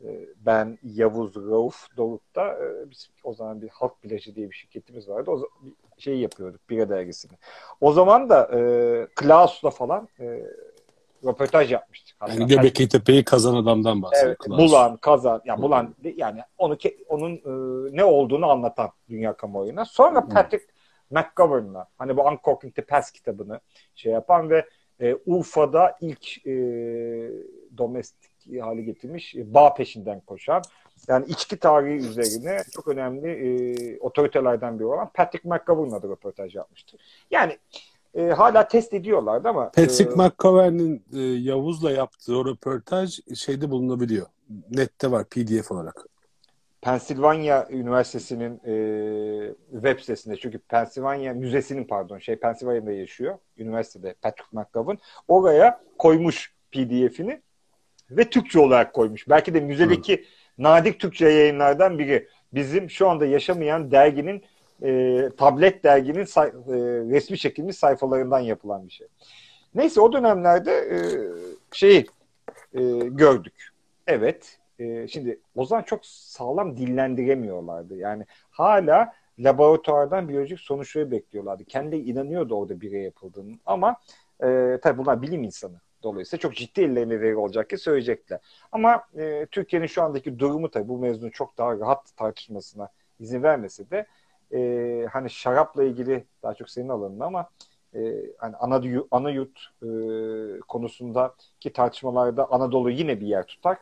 [0.04, 5.10] e, ben, Yavuz, Rauf, Doruk'ta e, biz o zaman bir halk plajı diye bir şirketimiz
[5.10, 5.32] vardı.
[5.32, 5.48] O
[5.98, 7.32] şey yapıyorduk, bira dergisini.
[7.82, 8.60] O zaman da e,
[9.16, 10.46] Klaus'la falan e,
[11.26, 12.09] röportaj yapmıştık.
[12.28, 14.36] Yani Göbekli Tepe'yi kazan adamdan bahsediyor.
[14.40, 16.78] Evet, Bulan, kazan, yani Bulan yani onu
[17.10, 19.86] onun e, ne olduğunu anlatan dünya kamuoyuna.
[19.86, 20.66] Sonra Patrick
[21.12, 23.60] McGovern'la hani bu Uncorking the Past kitabını
[23.96, 24.66] şey yapan ve
[25.02, 26.52] e, Urfa'da ilk e,
[27.78, 30.62] domestik hale getirmiş e, bağ peşinden koşan
[31.08, 36.98] yani içki tarihi üzerine çok önemli e, otoritelerden biri olan Patrick McGovern'la da röportaj yapmıştı.
[37.32, 37.58] Yani
[38.16, 44.28] e, hala test ediyorlardı ama Patrick e, McGovern'in e, Yavuz'la yaptığı o röportaj şeyde bulunabiliyor.
[44.72, 46.06] Nette var PDF olarak.
[46.82, 54.98] Pennsylvania Üniversitesi'nin e, web sitesinde çünkü Pennsylvania Müzesi'nin pardon şey Pennsylvania'da yaşıyor üniversitede Patrick McGovern
[55.28, 57.42] oraya koymuş PDF'ini
[58.12, 59.30] ve Türkçe olarak koymuş.
[59.30, 60.64] Belki de müzedeki Hı.
[60.64, 62.28] nadik Türkçe yayınlardan biri.
[62.54, 64.44] Bizim şu anda yaşamayan derginin
[64.84, 66.52] e, tablet derginin say, e,
[67.10, 69.08] resmi çekilmiş sayfalarından yapılan bir şey.
[69.76, 71.00] Neyse o dönemlerde e,
[71.72, 72.06] şeyi
[72.74, 73.70] e, gördük.
[74.08, 77.96] Evet e, şimdi o zaman çok sağlam dillendiremiyorlardı.
[77.96, 81.64] Yani hala laboratuvardan biyolojik sonuçları bekliyorlardı.
[81.64, 83.96] Kendi inanıyordu orada birey yapıldığını ama
[84.44, 85.82] e, tabii bunlar bilim insanı.
[86.04, 88.40] Dolayısıyla çok ciddi ellerine veri olacak ki söyleyecekler.
[88.72, 92.90] Ama e, Türkiye'nin şu andaki durumu tabii bu mevzunun çok daha rahat tartışmasına
[93.20, 94.06] izin vermese de
[94.54, 97.50] e, hani şarapla ilgili daha çok senin alanın ama
[97.96, 98.00] e,
[98.38, 98.82] hani ana,
[99.12, 99.90] ana yurt e,
[100.68, 103.78] konusundaki tartışmalarda Anadolu yine bir yer tutar.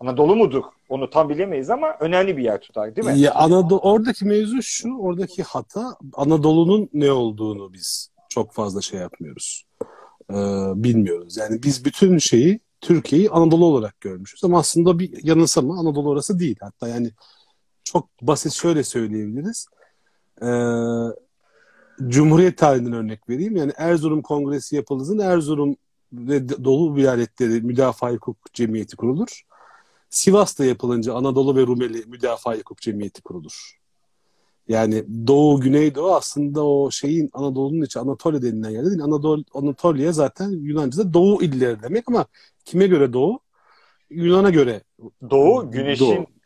[0.00, 0.62] Anadolu mudur?
[0.88, 3.20] Onu tam bilemeyiz ama önemli bir yer tutar değil mi?
[3.20, 9.64] Ya Anadolu oradaki mevzu şu, oradaki hata Anadolu'nun ne olduğunu biz çok fazla şey yapmıyoruz.
[10.30, 10.34] Ee,
[10.74, 11.36] bilmiyoruz.
[11.36, 16.56] Yani biz bütün şeyi Türkiye'yi Anadolu olarak görmüşüz ama aslında bir yanılsama Anadolu orası değil.
[16.60, 17.10] Hatta yani
[17.92, 19.66] çok basit şöyle söyleyebiliriz.
[20.42, 20.48] Ee,
[22.08, 23.56] Cumhuriyet tarihinden örnek vereyim.
[23.56, 25.76] Yani Erzurum Kongresi yapıldığında Erzurum
[26.12, 29.42] ve Dolu vilayetleri Müdafaa Hukuk Cemiyeti kurulur.
[30.10, 33.78] Sivas'ta yapılınca Anadolu ve Rumeli Müdafaa Hukuk Cemiyeti kurulur.
[34.68, 39.02] Yani Doğu, Güneydoğu aslında o şeyin Anadolu'nun içi Anatolia denilen yer değil.
[39.02, 42.26] Anadolu, Anatolia zaten Yunanca'da Doğu illeri demek ama
[42.64, 43.40] kime göre Doğu?
[44.10, 44.82] Yunan'a göre.
[45.30, 46.37] Doğu, güneşin Doğu.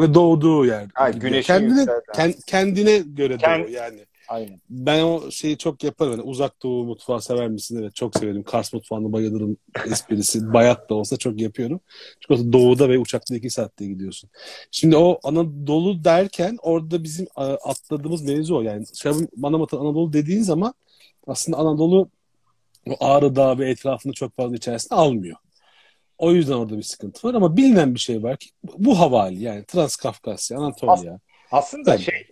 [0.00, 0.86] Ve doğduğu yer.
[0.94, 4.00] Ha, güneşin kendine, kend, kendine göre Kend, Doğu yani.
[4.28, 4.60] Aynen.
[4.70, 6.12] Ben o şeyi çok yaparım.
[6.12, 7.78] Yani uzak doğu mutfağı sever misin?
[7.80, 8.42] Evet çok severim.
[8.42, 10.40] Kars mutfağında bayılırım esprisi.
[10.52, 11.80] Bayat da olsa çok yapıyorum.
[12.20, 14.30] Çünkü doğuda ve uçakta iki saatte gidiyorsun.
[14.70, 17.26] Şimdi o Anadolu derken orada bizim
[17.64, 18.62] atladığımız mevzu o.
[18.62, 20.74] Yani Şahin Manavatan Anadolu dediğin zaman
[21.26, 22.08] aslında Anadolu
[22.90, 25.36] o Ağrı Dağı ve etrafını çok fazla içerisine almıyor.
[26.18, 29.64] O yüzden orada bir sıkıntı var ama bilinen bir şey var ki bu havali yani
[29.64, 31.18] Transkafkasya, Anatolia.
[31.50, 32.02] Aslında Tabii.
[32.02, 32.26] şey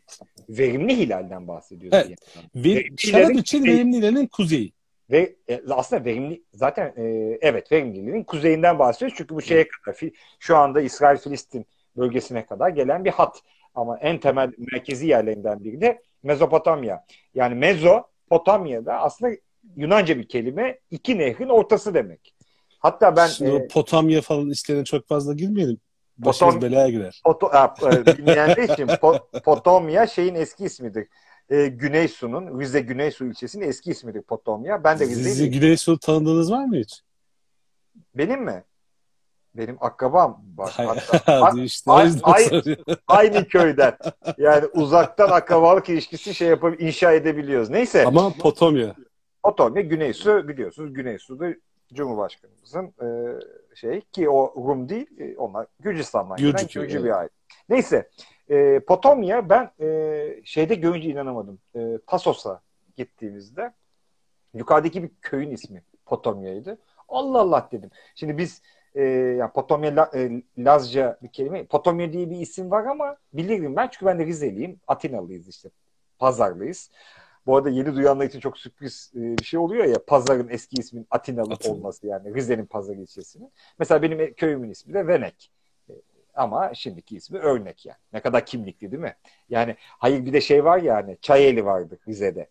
[0.48, 1.98] verimli hilalden bahsediyoruz.
[2.06, 2.18] Evet.
[2.36, 2.64] Yani.
[2.64, 4.72] Ver, şarap için verimli hilalin kuzeyi.
[5.10, 7.02] Ve e, aslında verimli zaten e,
[7.40, 9.16] evet verimliliğin kuzeyinden bahsediyoruz.
[9.18, 10.00] Çünkü bu şeye kadar
[10.38, 11.66] şu anda İsrail-Filistin
[11.96, 13.42] bölgesine kadar gelen bir hat.
[13.74, 17.04] Ama en temel merkezi yerlerinden biri de Mezopotamya.
[17.34, 19.32] Yani Mezopotamya'da aslında
[19.76, 22.31] Yunanca bir kelime iki nehrin ortası demek.
[22.82, 25.80] Hatta ben Şimdi e, Potamya falan işlerine çok fazla girmeyelim.
[26.18, 27.20] Başımız Potom, belaya girer.
[27.24, 27.50] Poto,
[27.92, 28.88] e, bilmeyenler için
[29.44, 31.08] Potomya şeyin eski ismidir.
[31.50, 34.84] Ee, Güneysu'nun, Rize Güneysu ilçesinin eski ismidir Potomya.
[34.84, 37.02] Ben de Rize Rize Güneysu tanıdığınız var mı hiç?
[38.14, 38.64] Benim mi?
[39.54, 40.72] Benim akrabam var.
[40.76, 42.76] Hatta, işte, a, aynı,
[43.08, 43.96] aynı köyden.
[44.38, 47.70] Yani uzaktan akrabalık ilişkisi şey yapıp inşa edebiliyoruz.
[47.70, 48.06] Neyse.
[48.06, 48.94] Ama Potomya.
[49.42, 51.46] Potomya Güneysu biliyorsunuz Güneysu'da
[51.92, 53.06] Cumhurbaşkanımızın e,
[53.74, 57.30] şey ki o Rum değil e, onlar Gürcistan'dan gelen Gürcü bir aile.
[57.68, 58.08] Neyse
[58.50, 61.58] e, Potomya ben e, şeyde görünce inanamadım.
[61.76, 62.60] E, Tasos'a
[62.96, 63.72] gittiğimizde
[64.54, 66.78] yukarıdaki bir köyün ismi Potomya'ydı.
[67.08, 67.90] Allah Allah dedim.
[68.14, 68.62] Şimdi biz
[68.94, 69.02] e,
[69.38, 71.66] yani Potomya La, e, Lazca bir kelime.
[71.66, 74.80] Potomya diye bir isim var ama bilirim ben çünkü ben de Rizeliyim.
[74.86, 75.70] Atinalıyız işte.
[76.18, 76.90] Pazarlıyız.
[77.46, 81.06] Bu arada yeni duyanlar için çok sürpriz e, bir şey oluyor ya pazarın eski ismin
[81.10, 81.72] Atinalı Atina.
[81.72, 83.52] olması yani Rize'nin pazar ilçesinin.
[83.78, 85.50] Mesela benim köyümün ismi de Venek.
[85.90, 85.92] E,
[86.34, 87.98] ama şimdiki ismi Örnek yani.
[88.12, 89.16] Ne kadar kimlikli değil mi?
[89.48, 92.48] Yani hayır bir de şey var ya hani Çayeli vardı Rize'de.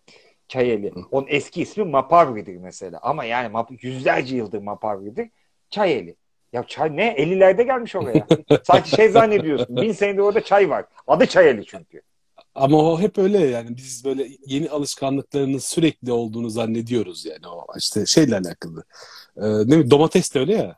[0.47, 0.93] Çayeli.
[1.12, 2.99] Onun eski ismi Mapavri'dir mesela.
[3.01, 5.30] Ama yani yüzlerce yıldır Mapavri'dir.
[5.69, 6.15] Çayeli.
[6.54, 7.15] Ya çay ne?
[7.15, 8.27] 50'lerde gelmiş oraya.
[8.63, 9.75] Sanki şey zannediyorsun.
[9.75, 10.86] Bin senedir orada çay var.
[11.08, 12.01] Adı Çayeli çünkü.
[12.56, 18.06] Ama o hep öyle yani biz böyle yeni alışkanlıklarının sürekli olduğunu zannediyoruz yani o işte
[18.06, 18.84] şeyle alakalı.
[19.38, 20.76] Ee, ne bileyim domates de öyle ya.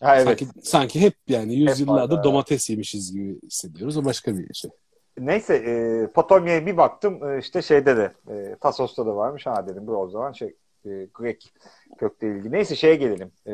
[0.00, 0.26] Ha, evet.
[0.26, 3.96] Sanki, sanki hep yani yüzyıllardır hep domates yemişiz gibi hissediyoruz.
[3.96, 4.70] O başka bir şey.
[5.18, 9.46] Neyse e, Potomya'ya bir baktım e, işte şeyde de e, Tasos'ta da varmış.
[9.46, 10.54] Ha dedim bu o zaman şey
[10.86, 11.52] e, Grek
[11.98, 12.52] kökle ilgili.
[12.52, 13.32] Neyse şeye gelelim.
[13.46, 13.52] E,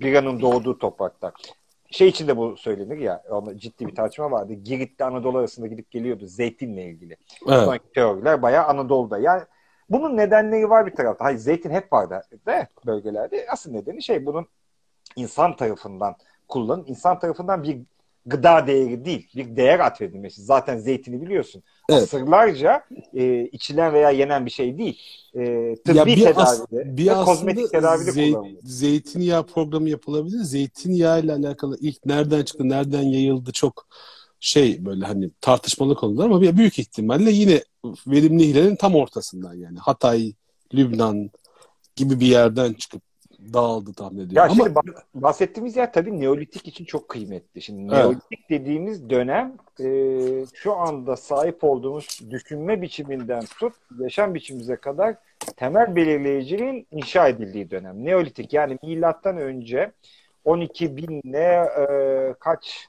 [0.00, 1.32] Bira'nın doğduğu toprakta
[1.92, 3.22] şey için de bu söylenir ya
[3.56, 4.52] ciddi bir tartışma vardı.
[4.52, 7.16] Girit'te Anadolu arasında gidip geliyordu zeytinle ilgili.
[7.48, 7.64] Evet.
[7.64, 9.18] Sonraki teoriler bayağı Anadolu'da.
[9.18, 9.42] Yani
[9.90, 11.24] bunun nedenleri var bir tarafta.
[11.24, 13.46] Hayır zeytin hep vardı de bölgelerde.
[13.50, 14.46] Asıl nedeni şey bunun
[15.16, 16.16] insan tarafından
[16.48, 16.84] kullanın.
[16.86, 17.80] insan tarafından bir
[18.26, 20.42] gıda değeri değil, bir değer atfedilmesi.
[20.42, 21.62] Zaten zeytini biliyorsun.
[21.88, 22.02] Evet.
[22.02, 25.00] Asırlarca e, içilen veya yenen bir şey değil.
[25.34, 28.62] E, tıbbi ya bir tedavide bir kozmetik tedavide zey, kullanılıyor.
[28.62, 30.38] Zeytinyağı programı yapılabilir.
[30.38, 33.86] Zeytinyağı ile alakalı ilk nereden çıktı, nereden yayıldı çok
[34.40, 37.62] şey böyle hani tartışmalı konular ama bir büyük ihtimalle yine
[38.06, 40.32] verimli hilalin tam ortasından yani Hatay,
[40.74, 41.30] Lübnan
[41.96, 43.02] gibi bir yerden çıkıp
[43.52, 44.36] dağıldı tahmin ediyorum.
[44.36, 44.54] Ya Ama...
[44.54, 44.74] şimdi
[45.14, 47.62] bahsettiğimiz yer tabii Neolitik için çok kıymetli.
[47.62, 48.04] Şimdi evet.
[48.04, 49.86] Neolitik dediğimiz dönem e,
[50.54, 55.16] şu anda sahip olduğumuz düşünme biçiminden tut yaşam biçimimize kadar
[55.56, 58.04] temel belirleyiciliğin inşa edildiği dönem.
[58.04, 59.92] Neolitik yani milattan önce
[60.44, 62.88] 12 binle e, kaç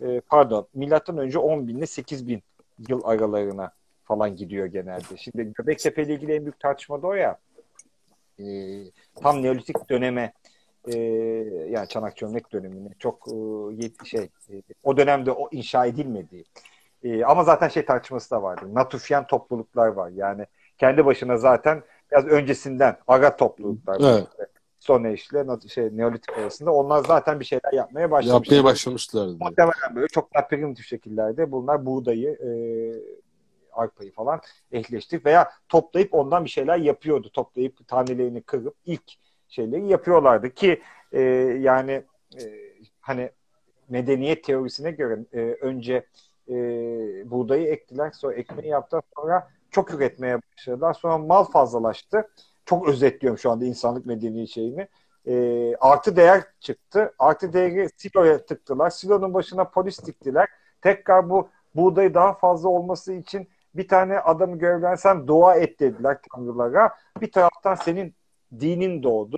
[0.00, 2.42] e, pardon milattan önce 10 binle 8 bin
[2.88, 3.72] yıl aralarına
[4.04, 5.16] falan gidiyor genelde.
[5.16, 7.38] Şimdi Göbektepe ile ilgili en büyük tartışma da o ya
[8.40, 8.44] e,
[9.22, 10.32] tam Neolitik döneme
[10.86, 10.98] e,
[11.68, 13.28] yani çanak çömlek dönemine çok
[14.02, 16.44] e, şey e, o dönemde o inşa edilmedi.
[17.02, 18.74] E, ama zaten şey tartışması da vardı.
[18.74, 20.10] Natufyen topluluklar var.
[20.10, 20.46] Yani
[20.78, 24.12] kendi başına zaten biraz öncesinden aga topluluklar var.
[24.12, 24.28] Evet.
[24.30, 24.46] İşte.
[24.84, 26.72] Stone Age ile şey, Neolitik arasında.
[26.72, 28.56] Onlar zaten bir şeyler yapmaya başlamışlar.
[28.56, 29.36] Yapmaya başlamışlardı.
[29.40, 32.50] Muhtemelen böyle çok daha primitif şekillerde bunlar buğdayı e,
[33.74, 34.40] arpayı falan
[34.72, 37.30] ehleştirip veya toplayıp ondan bir şeyler yapıyordu.
[37.32, 39.12] Toplayıp tanelerini kırıp ilk
[39.48, 40.82] şeyleri yapıyorlardı ki
[41.12, 41.20] e,
[41.60, 42.02] yani
[42.40, 42.42] e,
[43.00, 43.30] hani
[43.88, 46.06] medeniyet teorisine göre e, önce
[46.48, 46.54] e,
[47.30, 50.94] buğdayı ektiler sonra ekmeği yaptılar sonra çok üretmeye başladılar.
[50.94, 52.28] Sonra mal fazlalaştı.
[52.64, 54.88] Çok özetliyorum şu anda insanlık medeni şeyini.
[55.26, 57.14] E, artı değer çıktı.
[57.18, 58.90] Artı değeri siloya tıktılar.
[58.90, 60.48] Silonun başına polis diktiler.
[60.82, 66.94] Tekrar bu buğdayı daha fazla olması için bir tane adamı görevlensen dua et dediler tanrılara.
[67.20, 68.14] Bir taraftan senin
[68.60, 69.36] dinin doğdu.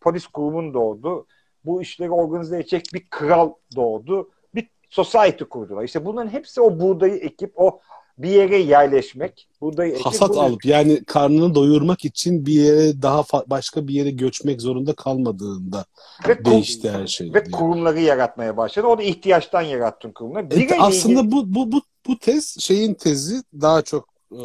[0.00, 1.26] Polis kurumun doğdu.
[1.64, 4.30] Bu işleri organize edecek bir kral doğdu.
[4.54, 5.84] Bir society kurdular.
[5.84, 7.80] İşte bunların hepsi o buğdayı ekip o
[8.22, 10.42] bir yere yerleşmek, ekip, hasat buğdayı...
[10.42, 15.84] alıp yani karnını doyurmak için bir yere daha başka bir yere göçmek zorunda kalmadığında
[16.28, 17.34] ve değişti her şey.
[17.34, 18.86] Ve kurumları yaratmaya başladı.
[18.86, 20.46] O da ihtiyaçtan yarattın kurumları.
[20.50, 21.32] Evet, aslında ilgili...
[21.32, 24.42] bu bu bu bu tez şeyin tezi daha çok e,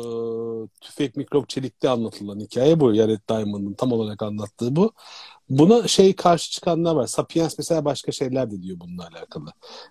[0.81, 2.93] tüfek mikrop çelikte anlatılan hikaye bu.
[2.93, 4.91] Jared Diamond'ın tam olarak anlattığı bu.
[5.49, 7.07] Buna şey karşı çıkanlar var.
[7.07, 9.49] Sapiens mesela başka şeyler de diyor bununla alakalı.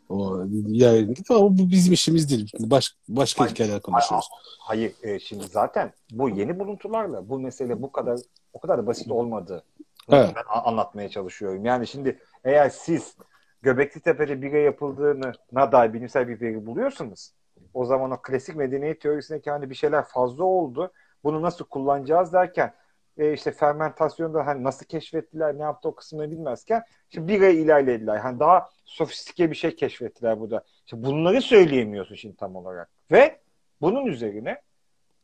[0.09, 2.53] O yayın ama bu bizim işimiz değil.
[2.59, 4.29] Baş, başka hayır, hikayeler konuşuyoruz.
[4.61, 8.21] Hayır, hayır e, şimdi zaten bu yeni buluntularla bu mesele bu kadar
[8.53, 9.63] o kadar da basit olmadı.
[10.09, 10.31] Evet.
[10.37, 11.65] Ben anlatmaya çalışıyorum.
[11.65, 13.17] Yani şimdi eğer siz
[13.63, 17.31] Göbekli Tepe'de bira yapıldığını dair bilimsel bir veri buluyorsunuz.
[17.75, 20.93] O zaman o klasik medeniyet teorisindeki hani bir şeyler fazla oldu.
[21.25, 22.75] Bunu nasıl kullanacağız derken
[23.19, 28.17] e, işte fermentasyonda hani nasıl keşfettiler, ne yaptı o kısmını bilmezken şimdi bira ilerlediler.
[28.17, 30.65] Hani daha sofistike bir şey keşfettiler burada.
[30.85, 32.91] İşte bunları söyleyemiyorsun şimdi tam olarak.
[33.11, 33.41] Ve
[33.81, 34.63] bunun üzerine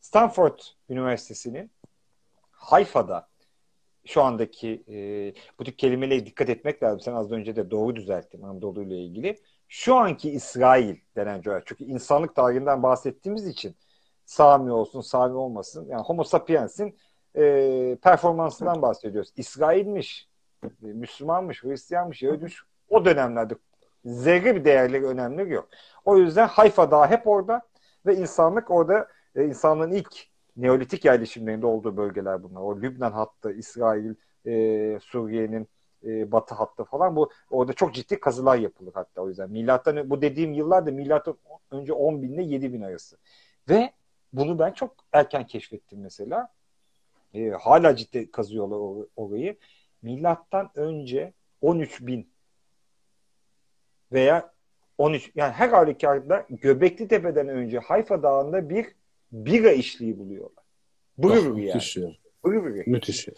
[0.01, 1.71] Stanford Üniversitesi'nin
[2.51, 3.29] Hayfa'da
[4.07, 4.97] şu andaki e,
[5.59, 7.01] bu tip kelimelere dikkat etmek lazım.
[7.01, 9.39] Sen az önce de doğru düzelttin Anadolu ile ilgili.
[9.69, 11.65] Şu anki İsrail denen coğrafya.
[11.67, 13.77] Çünkü insanlık tarihinden bahsettiğimiz için
[14.25, 15.87] Sami olsun, Sami olmasın.
[15.89, 16.97] Yani Homo sapiens'in
[17.37, 19.33] e, performansından bahsediyoruz.
[19.37, 20.29] İsrail'miş,
[20.65, 23.55] e, Müslümanmış, Hristiyanmış, Yahudimiş o dönemlerde
[24.05, 25.69] zerre bir değerleri önemli yok.
[26.05, 27.63] O yüzden Hayfa Dağı hep orada
[28.07, 32.61] ve insanlık orada e, insanlığın ilk Neolitik yerleşimlerinde olduğu bölgeler bunlar.
[32.61, 34.15] O Lübnan hattı, İsrail,
[34.47, 35.69] e, Suriye'nin
[36.05, 39.51] e, batı hattı falan bu orada çok ciddi kazılar yapılır hatta o yüzden.
[39.51, 41.37] Milattan bu dediğim yıllar da milattan
[41.71, 43.17] önce 10 bin ile 7 bin arası.
[43.69, 43.93] Ve
[44.33, 46.49] bunu ben çok erken keşfettim mesela.
[47.35, 49.57] E, hala ciddi kazıyorlar or- orayı.
[50.03, 52.31] Milattan önce 13 bin
[54.13, 54.53] veya
[54.99, 58.87] 13 yani her halükarda Göbekli Tepe'den önce Hayfa Dağı'nda bir
[59.33, 60.65] bira işliği buluyorlar.
[61.19, 61.65] Buyur yani.
[61.65, 62.09] Müthiş ya.
[62.45, 63.29] Buyur Müthiş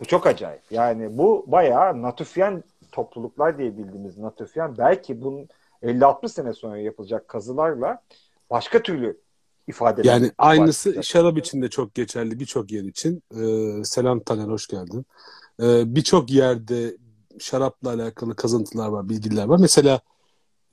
[0.00, 0.62] Bu çok acayip.
[0.70, 5.48] Yani bu bayağı Natufyen topluluklar diye bildiğimiz Natufyen belki bunun
[5.82, 8.02] 50-60 sene sonra yapılacak kazılarla
[8.50, 9.20] başka türlü
[9.68, 13.22] ifade Yani aynısı şarap için de çok geçerli birçok yer için.
[13.36, 15.06] Ee, selam Taner hoş geldin.
[15.62, 16.96] Ee, birçok yerde
[17.38, 19.58] şarapla alakalı kazıntılar var, bilgiler var.
[19.60, 20.00] Mesela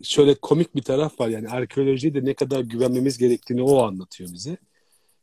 [0.03, 1.27] şöyle komik bir taraf var.
[1.27, 4.57] Yani arkeolojiye de ne kadar güvenmemiz gerektiğini o anlatıyor bize.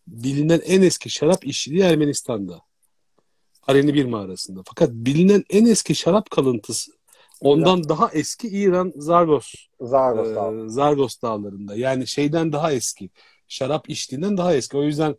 [0.06, 2.60] Bilinen en eski şarap işçiliği Ermenistan'da.
[3.66, 4.62] Areni bir mağarasında.
[4.66, 6.92] Fakat bilinen en eski şarap kalıntısı
[7.40, 7.88] ondan ya.
[7.88, 9.54] daha eski İran Zargos.
[9.80, 11.76] Zargos, e, Zargos dağlarında.
[11.76, 13.10] Yani şeyden daha eski.
[13.50, 14.76] Şarap içtiğinden daha eski.
[14.76, 15.16] O yüzden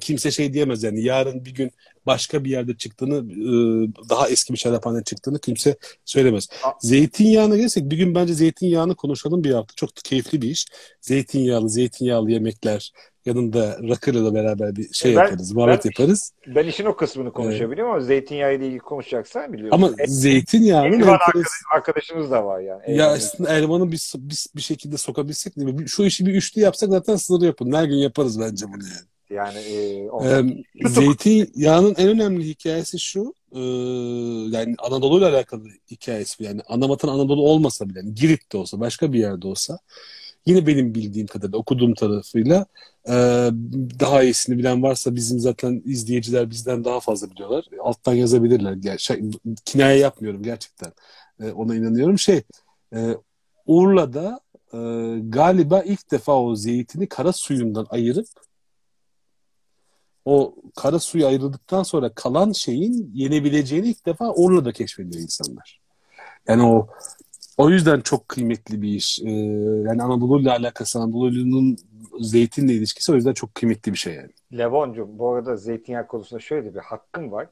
[0.00, 1.70] kimse şey diyemez yani yarın bir gün
[2.06, 6.48] başka bir yerde çıktığını e, daha eski bir şaraphane çıktığını kimse söylemez.
[6.80, 9.74] Zeytinyağına gelsek bir gün bence zeytinyağını konuşalım bir hafta.
[9.74, 10.66] Çok keyifli bir iş.
[11.00, 12.92] Zeytinyağlı, zeytinyağlı yemekler
[13.26, 16.32] yanında rakıyla beraber bir şey ben, yaparız, muhabbet yaparız.
[16.46, 18.00] Ben işin o kısmını konuşabiliyorum evet.
[18.00, 19.74] ama zeytinyağı ile ilgili konuşacaksan biliyorum.
[19.74, 21.08] Ama et, zeytinyağının enteres...
[21.08, 22.96] arkadaş, arkadaşımız da var yani.
[22.96, 25.88] Ya aslında Erman'ı bir, bir, bir şekilde sokabilsek değil mi?
[25.88, 27.72] Şu işi bir üçlü yapsak zaten sınırı yapın.
[27.72, 29.06] Her gün yaparız bence bunu yani.
[29.30, 33.34] Yani e, ee, zeytinyağının en önemli hikayesi şu.
[33.52, 33.60] E,
[34.56, 36.44] yani Anadolu ile alakalı hikayesi.
[36.44, 39.78] Yani Anamat'ın Anadolu olmasa bile, yani Girit'te olsa, başka bir yerde olsa
[40.46, 42.66] yine benim bildiğim kadarıyla okuduğum tarafıyla
[43.08, 43.12] e,
[44.00, 47.64] daha iyisini bilen varsa bizim zaten izleyiciler bizden daha fazla biliyorlar.
[47.80, 48.72] Alttan yazabilirler.
[48.72, 49.22] Ger şey,
[49.64, 50.92] kinaye yapmıyorum gerçekten.
[51.40, 52.18] E, ona inanıyorum.
[52.18, 52.42] Şey
[52.94, 53.16] e,
[53.66, 54.40] Urla'da
[54.72, 54.78] e,
[55.28, 58.26] galiba ilk defa o zeytini kara suyundan ayırıp
[60.24, 65.80] o kara suyu ayrıldıktan sonra kalan şeyin yenebileceğini ilk defa Orla'da keşfediyor insanlar.
[66.48, 66.88] Yani o
[67.58, 69.20] o yüzden çok kıymetli bir iş.
[69.22, 69.30] Ee,
[69.86, 71.76] yani Anadolu ile alakası, Anadolu'nun
[72.20, 74.30] zeytinle ilişkisi o yüzden çok kıymetli bir şey yani.
[74.58, 77.48] Levoncu bu arada zeytinyağı konusunda şöyle bir hakkım var.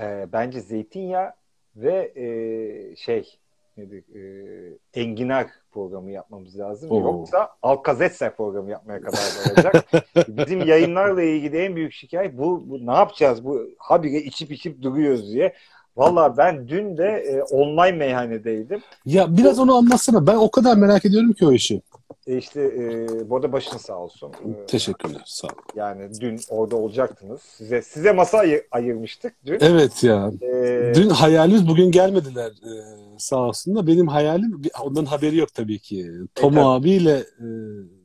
[0.00, 1.32] E, bence zeytinyağı
[1.76, 3.38] ve e, şey
[3.76, 6.90] nedir, e, enginar programı yapmamız lazım.
[6.90, 7.00] Oo.
[7.00, 9.84] Yoksa Alkazetser programı yapmaya kadar varacak.
[10.28, 13.44] Bizim yayınlarla ilgili en büyük şikayet bu, bu ne yapacağız?
[13.44, 15.54] Bu habire içip içip duruyoruz diye.
[16.00, 18.80] Valla ben dün de e, online meyhanedeydim.
[19.06, 20.26] Ya biraz onu anlatsana.
[20.26, 21.82] Ben o kadar merak ediyorum ki o işi.
[22.26, 24.32] E işte e, bu arada başın sağ olsun.
[24.32, 25.22] E, Teşekkürler.
[25.26, 25.56] Sağ olun.
[25.76, 27.40] Yani dün orada olacaktınız.
[27.40, 29.58] Size size masa ayır, ayırmıştık dün.
[29.60, 30.30] Evet ya.
[30.42, 32.72] Ee, dün hayalimiz bugün gelmediler e,
[33.18, 36.10] sağ olsun da benim hayalim ondan haberi yok tabii ki.
[36.34, 37.46] Tom e, abiyle e,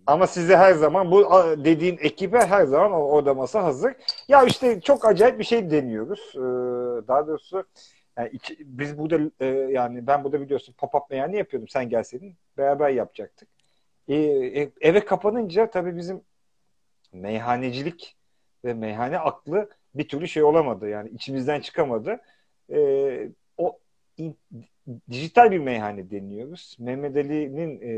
[0.07, 3.93] ama size her zaman bu dediğin ekibe her zaman orada masa hazır.
[4.27, 6.31] Ya işte çok acayip bir şey deniyoruz.
[6.35, 6.39] Ee,
[7.07, 7.63] daha doğrusu
[8.17, 11.67] yani iki, biz burada e, yani ben burada biliyorsun pop-up meyhane yapıyordum.
[11.67, 13.49] Sen gelseydin beraber yapacaktık.
[14.07, 16.21] E, e, eve kapanınca tabii bizim
[17.13, 18.15] meyhanecilik
[18.65, 20.89] ve meyhane aklı bir türlü şey olamadı.
[20.89, 22.19] Yani içimizden çıkamadı.
[23.57, 23.79] O
[25.11, 26.77] dijital bir meyhane deniyoruz.
[26.79, 27.93] Mehmet Ali'nin e,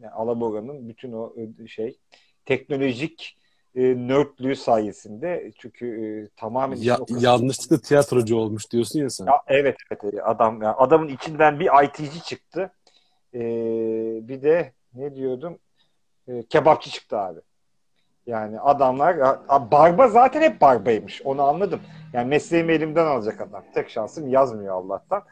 [0.00, 1.98] yani Alabora'nın bütün o e, şey
[2.44, 3.38] teknolojik
[3.74, 9.26] e, nerdlüğü sayesinde çünkü e, tamamen ya, yanlışlıkla tiyatrocu olmuş diyorsun ya sen.
[9.26, 12.72] Ya, evet evet adam yani adamın içinden bir IT'ci çıktı.
[13.34, 13.40] E,
[14.28, 15.58] bir de ne diyordum?
[16.28, 17.40] E, kebapçı çıktı abi.
[18.26, 19.38] Yani adamlar
[19.70, 21.22] barba zaten hep barbaymış.
[21.24, 21.80] Onu anladım.
[22.12, 23.64] Yani mesleğimi elimden alacak adam.
[23.74, 25.22] Tek şansım yazmıyor Allah'tan.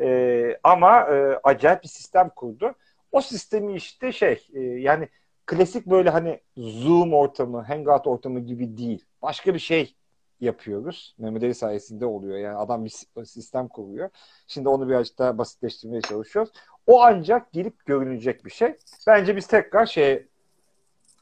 [0.00, 2.74] E, ama e, acayip bir sistem kurdu.
[3.12, 5.08] O sistemi işte şey e, yani
[5.46, 9.04] klasik böyle hani Zoom ortamı, Hangout ortamı gibi değil.
[9.22, 9.94] Başka bir şey
[10.40, 11.14] yapıyoruz.
[11.18, 12.38] Mehmet Ali sayesinde oluyor.
[12.38, 12.94] Yani adam bir
[13.24, 14.10] sistem kuruyor.
[14.46, 16.52] Şimdi onu birazcık daha basitleştirmeye çalışıyoruz.
[16.86, 18.74] O ancak gelip görünecek bir şey.
[19.06, 20.26] Bence biz tekrar şey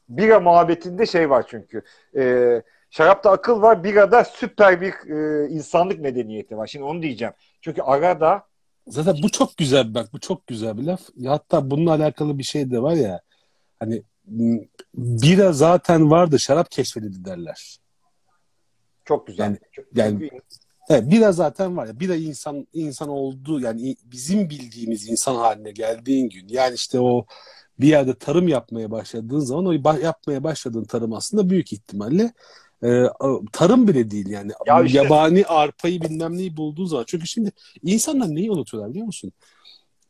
[0.09, 1.81] bira muhabbetinde şey var çünkü.
[2.15, 6.67] E, şarapta akıl var, birada süper bir e, insanlık medeniyeti var.
[6.67, 7.33] Şimdi onu diyeceğim.
[7.61, 8.47] Çünkü arada
[8.87, 11.01] Zaten bu çok güzel bak bu çok güzel bir laf.
[11.15, 13.21] Ya hatta bununla alakalı bir şey de var ya
[13.79, 14.03] hani
[14.95, 17.77] bira zaten vardı şarap keşfedildi derler.
[19.05, 19.43] Çok güzel.
[19.43, 19.57] Yani,
[19.95, 20.29] yani
[20.89, 26.29] evet, bira zaten var ya bira insan insan oldu yani bizim bildiğimiz insan haline geldiğin
[26.29, 27.25] gün yani işte o
[27.79, 32.33] bir yerde tarım yapmaya başladığın zaman o yapmaya başladığın tarım aslında büyük ihtimalle
[32.83, 33.03] e,
[33.51, 34.51] tarım bile değil yani.
[34.65, 37.03] Ya işte, Yabani arpayı bilmem neyi bulduğu zaman.
[37.07, 37.51] Çünkü şimdi
[37.83, 39.31] insanlar neyi unutuyorlar biliyor musun?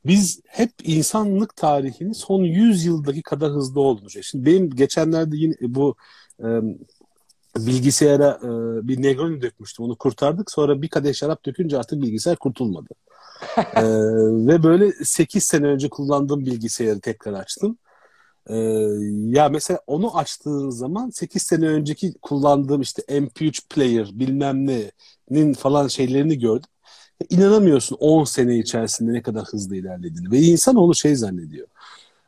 [0.06, 5.96] Biz hep insanlık tarihini son 100 yıldaki kadar hızlı olduğunu Şimdi benim geçenlerde yine bu
[6.40, 6.48] e,
[7.58, 8.48] bilgisayara e,
[8.88, 9.86] bir Negroni dökmüştüm.
[9.86, 10.52] Onu kurtardık.
[10.52, 12.90] Sonra bir kadeh şarap dökünce artık bilgisayar kurtulmadı.
[13.58, 13.84] e,
[14.48, 17.78] ve böyle 8 sene önce kullandığım bilgisayarı tekrar açtım.
[18.50, 18.56] Ee,
[19.28, 25.88] ya mesela onu açtığın zaman 8 sene önceki kullandığım işte MP3 player bilmem ne'nin falan
[25.88, 26.70] şeylerini gördüm.
[27.30, 30.32] İnanamıyorsun 10 sene içerisinde ne kadar hızlı ilerlediğini.
[30.32, 31.68] Ve insan onu şey zannediyor.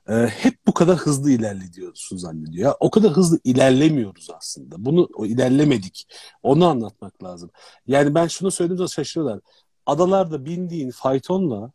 [0.10, 2.66] E, hep bu kadar hızlı ilerliyorsun zannediyor.
[2.68, 4.86] Ya, o kadar hızlı ilerlemiyoruz aslında.
[4.86, 6.08] Bunu o ilerlemedik.
[6.44, 7.52] Onu anlatmak lazım.
[7.88, 9.40] Yani ben şunu söylediğim zaman şaşırıyorlar.
[9.86, 11.72] Adalarda bindiğin faytonla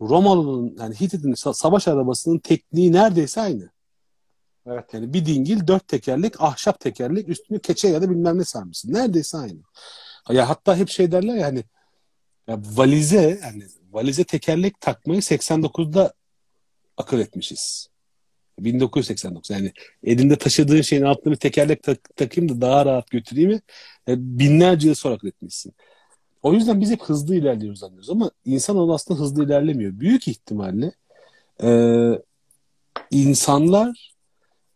[0.00, 3.75] Romalı'nın yani Hitit'in savaş arabasının tekniği neredeyse aynı.
[4.66, 4.84] Evet.
[4.94, 8.92] Yani bir dingil dört tekerlek ahşap tekerlek üstüne keçe ya da bilmem ne sarmışsın.
[8.92, 9.58] Neredeyse aynı.
[10.30, 11.64] Ya hatta hep şey derler ya hani
[12.48, 16.12] ya valize yani valize tekerlek takmayı 89'da
[16.96, 17.88] akıl etmişiz.
[18.58, 19.72] 1989 yani
[20.04, 23.60] elinde taşıdığın şeyin altına bir tekerlek tak, takayım da daha rahat götüreyim mi?
[24.06, 25.74] Yani binlerce yıl sonra akıl etmişsin.
[26.42, 30.00] O yüzden biz hep hızlı ilerliyoruz anlıyoruz ama insan aslında hızlı ilerlemiyor.
[30.00, 30.92] Büyük ihtimalle
[31.62, 31.68] e,
[33.10, 34.15] insanlar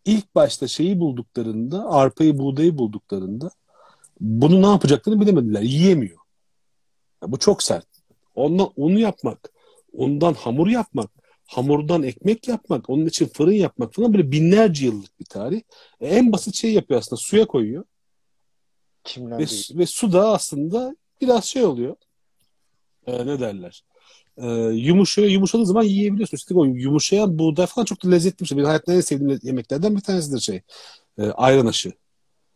[0.05, 3.51] ilk başta şeyi bulduklarında, arpayı, buğdayı bulduklarında
[4.21, 5.63] bunu ne yapacaklarını bilemediler.
[5.63, 6.19] Yiyemiyor.
[7.23, 7.87] Ya bu çok sert.
[8.35, 9.53] Ondan onu yapmak,
[9.93, 11.11] ondan hamur yapmak,
[11.47, 15.61] hamurdan ekmek yapmak, onun için fırın yapmak falan böyle binlerce yıllık bir tarih.
[16.01, 17.21] E, en basit şey yapıyor aslında.
[17.21, 17.85] Suya koyuyor.
[19.17, 21.97] Ve, ve su da aslında biraz şey oluyor.
[23.07, 23.85] E, ne derler?
[24.43, 25.29] E, yumuşuyor.
[25.29, 26.37] Yumuşadığı zaman yiyebiliyorsun.
[26.37, 28.59] Üstelik o yumuşayan buğday falan çok da lezzetli bir şey.
[28.59, 30.61] Benim hayatta en sevdiğim yemeklerden bir tanesidir şey.
[31.19, 31.93] E, ayran aşı.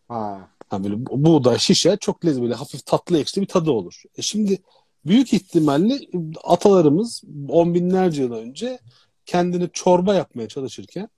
[0.09, 0.49] Ha.
[0.69, 4.03] Ha böyle buğday şişe çok lezzetli böyle hafif tatlı ekşi bir tadı olur.
[4.17, 4.63] E şimdi
[5.07, 6.01] büyük ihtimalle
[6.45, 8.79] atalarımız on binlerce yıl önce
[9.27, 11.09] kendini çorba yapmaya çalışırken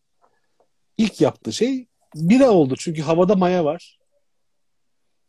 [0.99, 2.75] ilk yaptığı şey bira oldu.
[2.79, 3.99] Çünkü havada maya var.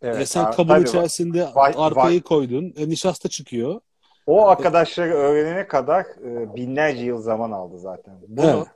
[0.02, 1.76] Evet, e sen kabın içerisinde var.
[1.78, 2.74] arpayı koydun.
[2.78, 3.82] E, nişasta çıkıyor.
[4.28, 8.14] O arkadaşları öğrenene kadar e, binlerce yıl zaman aldı zaten.
[8.28, 8.68] Bunu, evet.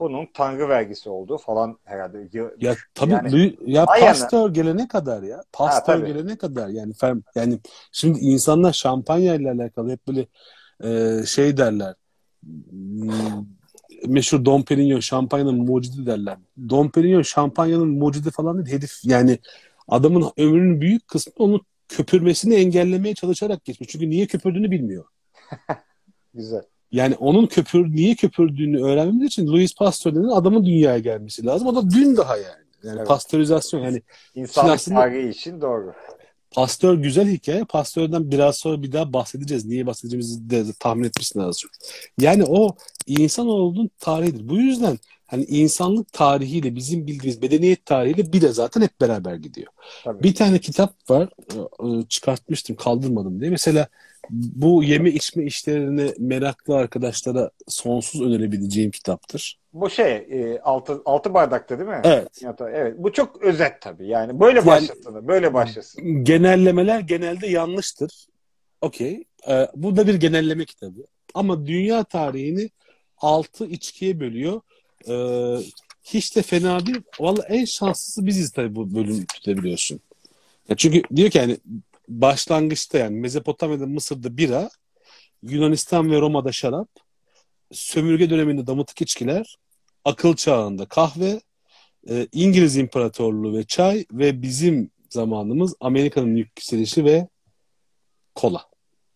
[0.00, 2.28] Bunun tanrı vergisi olduğu falan herhalde.
[2.60, 5.42] Ya tabii yani, ya Pasteur gelene kadar ya.
[5.52, 7.58] Pasteur ha, gelene kadar yani fem, yani
[7.92, 10.26] şimdi insanlar şampanya ile alakalı hep böyle
[10.84, 11.94] e, şey derler.
[12.70, 13.46] Hmm,
[14.06, 16.36] meşhur Dom Perignon şampanyanın mucidi derler.
[16.68, 18.76] Dom Perignon şampanyanın mucidi falan değil.
[18.76, 19.38] Hedef yani
[19.88, 21.60] adamın ömrünün büyük kısmı onu
[21.90, 23.88] köpürmesini engellemeye çalışarak geçmiş.
[23.88, 25.04] Çünkü niye köpürdüğünü bilmiyor.
[26.34, 26.62] Güzel.
[26.92, 31.68] Yani onun köpür niye köpürdüğünü öğrenmemiz için Louis Pasteur'ün adamın dünyaya gelmesi lazım.
[31.68, 32.64] O da dün daha yani.
[32.82, 33.08] Yani Evet.
[33.08, 34.02] pastörizasyon yani
[34.34, 35.92] İnsanlık aslında- tarihi için doğru.
[36.54, 37.64] Pastör güzel hikaye.
[37.64, 39.64] Pastörden biraz sonra bir daha bahsedeceğiz.
[39.66, 41.70] Niye bahsedeceğimizi de tahmin etmişsin az çok.
[42.20, 42.76] Yani o
[43.06, 44.48] insanoğlunun tarihidir.
[44.48, 49.72] Bu yüzden hani insanlık tarihiyle bizim bildiğimiz medeniyet tarihiyle bir de zaten hep beraber gidiyor.
[50.04, 50.22] Tabii.
[50.22, 51.28] Bir tane kitap var.
[52.00, 53.50] e, Çıkartmıştım, kaldırmadım diye.
[53.50, 53.88] Mesela
[54.30, 59.59] bu yeme içme işlerine meraklı arkadaşlara sonsuz önerebileceğim kitaptır.
[59.72, 62.00] Bu şey e, altı, altı bardakta değil mi?
[62.04, 62.42] Evet.
[62.60, 62.94] Evet.
[62.98, 64.06] Bu çok özet tabii.
[64.06, 65.28] Yani böyle Yani- başlasın.
[65.28, 66.24] Böyle başlasın.
[66.24, 68.26] genellemeler genelde yanlıştır.
[68.80, 69.24] Okey.
[69.48, 71.06] Ee, bu da bir genelleme kitabı.
[71.34, 72.70] Ama dünya tarihini
[73.18, 74.60] altı içkiye bölüyor.
[75.08, 75.56] Ee,
[76.04, 77.02] hiç de fena değil.
[77.20, 80.00] Valla en şanslısı biziz tabii bu bölüm tutabiliyorsun.
[80.68, 81.58] Ya çünkü diyor ki yani
[82.08, 84.70] başlangıçta yani Mezopotamya'da Mısır'da bira,
[85.42, 86.88] Yunanistan ve Roma'da şarap,
[87.72, 89.56] sömürge döneminde damıtık içkiler,
[90.04, 91.40] akıl çağında kahve,
[92.10, 97.28] e, İngiliz İmparatorluğu ve çay ve bizim zamanımız Amerika'nın yükselişi ve
[98.34, 98.70] kola.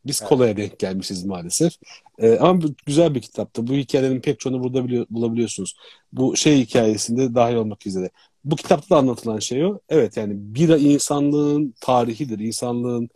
[0.06, 0.28] Biz Evet.
[0.28, 1.74] kolaya denk gelmişiz maalesef.
[2.18, 3.66] E, ama bu güzel bir kitaptı.
[3.66, 5.74] Bu hikayelerin pek çoğunu burada biliyor- bulabiliyorsunuz.
[6.12, 8.10] Bu şey hikayesinde dahil olmak üzere.
[8.44, 9.78] Bu kitapta da anlatılan şey o.
[9.88, 12.38] Evet yani bira insanlığın tarihidir.
[12.38, 13.08] İnsanlığın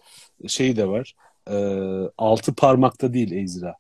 [0.46, 1.14] şeyi de var.
[1.50, 1.54] E,
[2.18, 3.74] altı parmakta değil Ezra.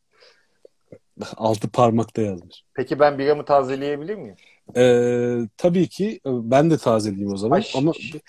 [1.36, 2.64] Altı parmakta yazmış.
[2.74, 4.36] Peki ben biramı tazeleyebilir miyim?
[4.76, 8.20] Ee, tabii ki e, ben de tazeleyeyim o zaman Ay, ama şi-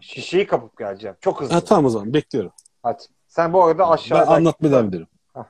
[0.00, 1.16] şişeyi kapıp geleceğim.
[1.20, 1.54] Çok hızlı.
[1.54, 2.52] ha, tamam o zaman bekliyorum.
[2.82, 3.02] Hadi.
[3.28, 5.06] Sen bu arada Ben aşağıda devam ederim.
[5.34, 5.44] Hah.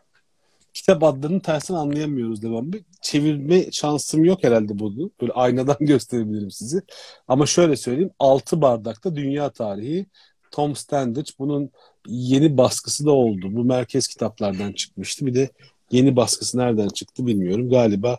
[0.74, 2.76] Kitap adlarını tersten anlayamıyoruz devamlı.
[3.02, 5.10] Çevirme şansım yok herhalde bunu.
[5.20, 6.82] Böyle aynadan gösterebilirim sizi.
[7.28, 8.10] Ama şöyle söyleyeyim.
[8.18, 10.06] Altı bardakta dünya tarihi
[10.50, 11.30] Tom Standage.
[11.38, 11.70] Bunun
[12.06, 13.46] yeni baskısı da oldu.
[13.50, 15.26] Bu merkez kitaplardan çıkmıştı.
[15.26, 15.50] Bir de
[15.92, 17.70] yeni baskısı nereden çıktı bilmiyorum.
[17.70, 18.18] Galiba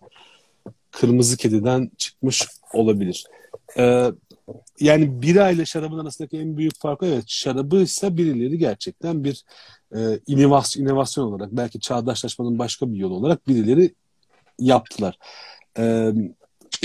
[0.92, 3.26] Kırmızı Kedi'den çıkmış olabilir.
[3.78, 4.12] Ee,
[4.80, 9.44] yani bira ile şarabın arasındaki en büyük fark evet şarabı ise birileri gerçekten bir
[9.96, 13.94] e, inovasyon, inovasyon olarak belki çağdaşlaşmanın başka bir yolu olarak birileri
[14.60, 15.18] yaptılar.
[15.78, 16.12] E,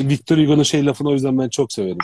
[0.01, 1.99] Victor Hugo'nun şey lafını o yüzden ben çok severim.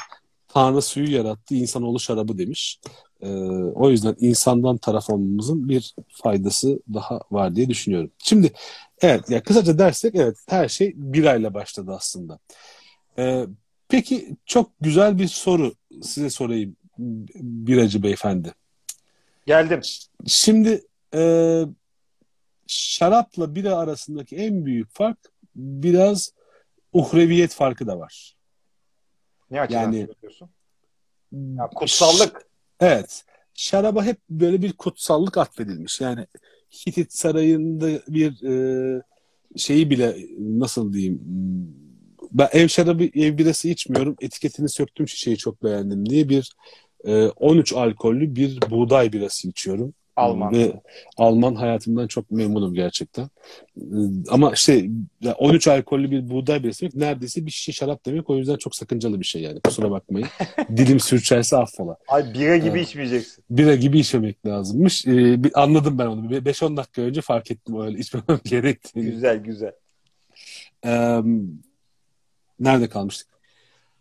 [0.49, 2.81] Tanrı suyu yarattı, insanoğlu şarabı demiş.
[3.23, 3.29] E,
[3.75, 8.11] o yüzden insandan taraf olmamızın bir faydası daha var diye düşünüyorum.
[8.19, 8.53] Şimdi
[9.01, 12.39] evet ya kısaca dersek evet her şey birayla başladı aslında.
[13.19, 13.47] E,
[13.89, 18.55] peki çok güzel bir soru size sorayım biracı beyefendi.
[19.47, 19.81] geldim.
[20.27, 21.63] Şimdi e,
[22.67, 25.19] şarapla bira arasındaki en büyük fark
[25.57, 26.33] biraz
[26.93, 28.35] uhreviyet farkı da var.
[29.51, 30.51] Ne açıdan Yani- söylüyorsun?
[31.33, 32.52] Ya, kutsallık.
[32.83, 33.25] Evet.
[33.55, 36.01] Şaraba hep böyle bir kutsallık atfedilmiş.
[36.01, 36.27] Yani
[36.87, 39.03] Hitit Sarayı'nda bir e,
[39.57, 41.21] şeyi bile nasıl diyeyim
[42.33, 44.17] ben ev şarabı ev birası içmiyorum.
[44.21, 46.53] Etiketini söktüm şişeyi çok beğendim diye bir
[47.05, 49.95] e, 13 alkollü bir buğday birası içiyorum.
[50.17, 50.53] Alman.
[50.53, 50.73] Ve
[51.17, 53.25] Alman hayatımdan çok memnunum gerçekten.
[53.77, 53.83] Ee,
[54.31, 54.87] Ama işte
[55.21, 58.31] ya 13 alkollü bir buğday birası demek neredeyse bir şişe şarap demek.
[58.31, 59.61] O yüzden çok sakıncalı bir şey yani.
[59.61, 60.29] Kusura bakmayın.
[60.77, 61.97] Dilim sürçerse affola.
[62.09, 62.89] Ay bira gibi Evet.
[62.89, 63.45] içmeyeceksin.
[63.51, 65.07] Bira gibi içmemek lazımmış.
[65.07, 66.31] Ee, bir anladım ben onu.
[66.31, 69.11] Bir 5-10 dakika önce fark ettim öyle içmemem gerektiğini.
[69.11, 69.73] Güzel güzel.
[70.87, 71.21] Ee,
[72.61, 73.29] nerede kalmıştık?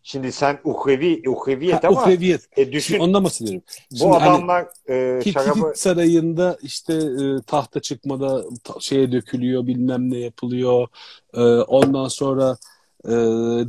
[0.04, 2.42] Şimdi sen uhrevi, uhreviyet Ha, ama uhreviyet.
[2.58, 3.62] e, düşün Şimdi ondan bahsediyorum.
[3.92, 9.68] bu Şimdi hani- adamlar e, Hit, şarabı Sarayı'nda işte e, tahta çıkmada ta- şeye dökülüyor
[9.68, 10.88] bilmem ne yapılıyor.
[11.34, 12.58] E, ondan sonra
[13.06, 13.12] e,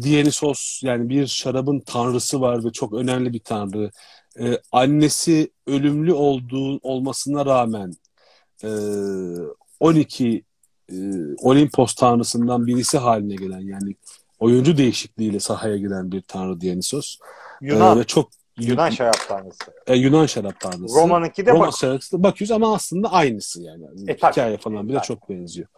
[0.03, 3.91] Dionysos yani bir şarabın tanrısı var ve çok önemli bir tanrı.
[4.41, 7.93] E, annesi ölümlü olduğu olmasına rağmen
[8.65, 8.69] e,
[9.81, 10.45] 12
[10.93, 10.95] e,
[11.43, 13.95] Olimpos tanrısından birisi haline gelen yani
[14.43, 17.17] oyuncu değişikliğiyle sahaya giren bir tanrı Dionysos.
[17.63, 18.31] E, Yunan, ve çok
[18.61, 19.73] Yunan şarap tanrısı.
[19.87, 20.95] e, Yunan şarap tanrısı.
[20.97, 21.75] Roma'nınki de Roma bak.
[21.81, 23.85] şarkısı bakıyoruz ama aslında aynısı yani.
[24.07, 24.33] E, tabii.
[24.33, 25.07] Hikaye falan bile Tabii.
[25.07, 25.69] çok benziyor.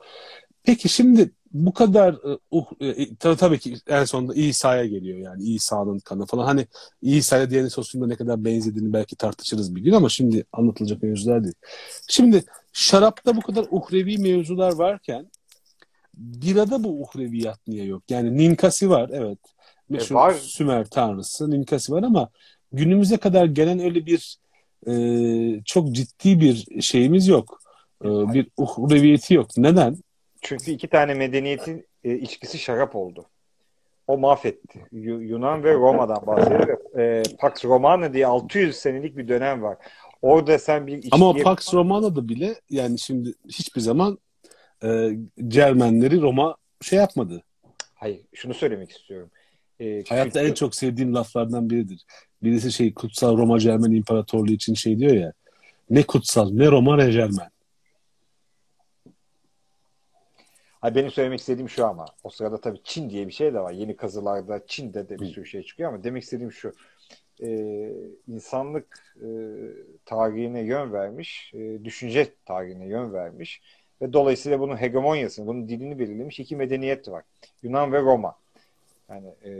[0.63, 5.43] Peki şimdi bu kadar e, uh, e, tabii, tabii ki en sonunda İsa'ya geliyor yani
[5.43, 6.45] İsa'nın kanı falan.
[6.45, 6.67] Hani
[7.03, 11.55] İsa'ya Dionysos'un da ne kadar benzediğini belki tartışırız bir gün ama şimdi anlatılacak mevzular değil.
[12.09, 15.31] Şimdi şarapta bu kadar uhrevi mevzular varken
[16.17, 18.03] birada bu uhreviyat niye yok?
[18.09, 19.39] Yani Ninkasi var evet.
[19.89, 20.33] Meşhur var.
[20.33, 22.29] Sümer tanrısı Ninkasi var ama
[22.73, 24.39] günümüze kadar gelen öyle bir
[24.87, 24.95] e,
[25.65, 27.61] çok ciddi bir şeyimiz yok.
[28.05, 29.49] E, bir uhreviyeti yok.
[29.57, 29.97] Neden?
[30.43, 33.27] Çünkü iki tane medeniyetin e, içkisi şarap oldu.
[34.07, 34.87] O mahvetti.
[34.93, 36.99] Yu- Yunan ve Roma'dan bahsediyor.
[36.99, 39.77] E, Pax Romana diye 600 senelik bir dönem var.
[40.23, 41.11] Orada sen bir içkiye...
[41.13, 44.19] Ama Pax Romana'da bile yani şimdi hiçbir zaman
[44.85, 45.19] e,
[45.49, 47.43] Cermenleri Roma şey yapmadı.
[47.95, 49.31] Hayır, şunu söylemek istiyorum.
[49.81, 50.51] Ee, Hayatta kültür...
[50.51, 52.05] en çok sevdiğim laflardan biridir.
[52.43, 55.33] Birisi şey kutsal Roma Cermen İmparatorluğu için şey diyor ya.
[55.91, 57.51] Ne kutsal ne Roma ne Cermen.
[60.81, 63.73] Hayır, benim söylemek istediğim şu ama o sırada tabii Çin diye bir şey de var.
[63.73, 66.73] Yeni kazılarda Çin'de de bir sürü şey çıkıyor ama demek istediğim şu.
[67.43, 67.91] E,
[68.29, 69.29] insanlık e,
[70.05, 73.63] tarihine yön vermiş, e, düşünce tarihine yön vermiş
[74.03, 77.25] ve dolayısıyla bunun hegemonyasını, bunun dilini belirlemiş iki medeniyet var.
[77.63, 78.37] Yunan ve Roma.
[79.09, 79.51] Yani e,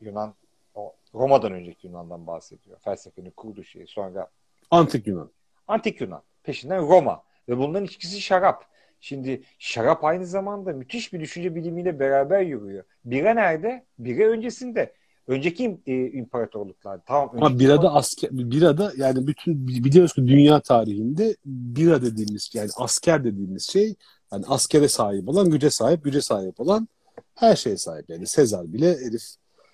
[0.00, 0.34] Yunan
[0.74, 2.78] o Roma'dan önceki Yunan'dan bahsediyor.
[2.78, 3.86] Felsefenin kurduğu şey.
[3.86, 4.28] Sonra
[4.70, 5.30] Antik Yunan.
[5.68, 6.22] Antik Yunan.
[6.42, 7.22] Peşinden Roma.
[7.48, 8.64] Ve bunların içkisi şarap.
[9.00, 12.84] Şimdi şarap aynı zamanda müthiş bir düşünce bilimiyle beraber yürüyor.
[13.04, 13.84] Bira nerede?
[13.98, 14.92] Bira öncesinde.
[15.28, 17.00] Önceki e, imparatorluklar.
[17.06, 17.30] Tamam.
[17.32, 23.70] Ama birada asker, birada yani bütün biliyoruz ki dünya tarihinde bira dediğimiz yani asker dediğimiz
[23.70, 23.94] şey
[24.32, 26.88] yani askere sahip olan, güce sahip, güce sahip olan
[27.34, 28.10] her şeye sahip.
[28.10, 29.22] Yani Sezar bile herif.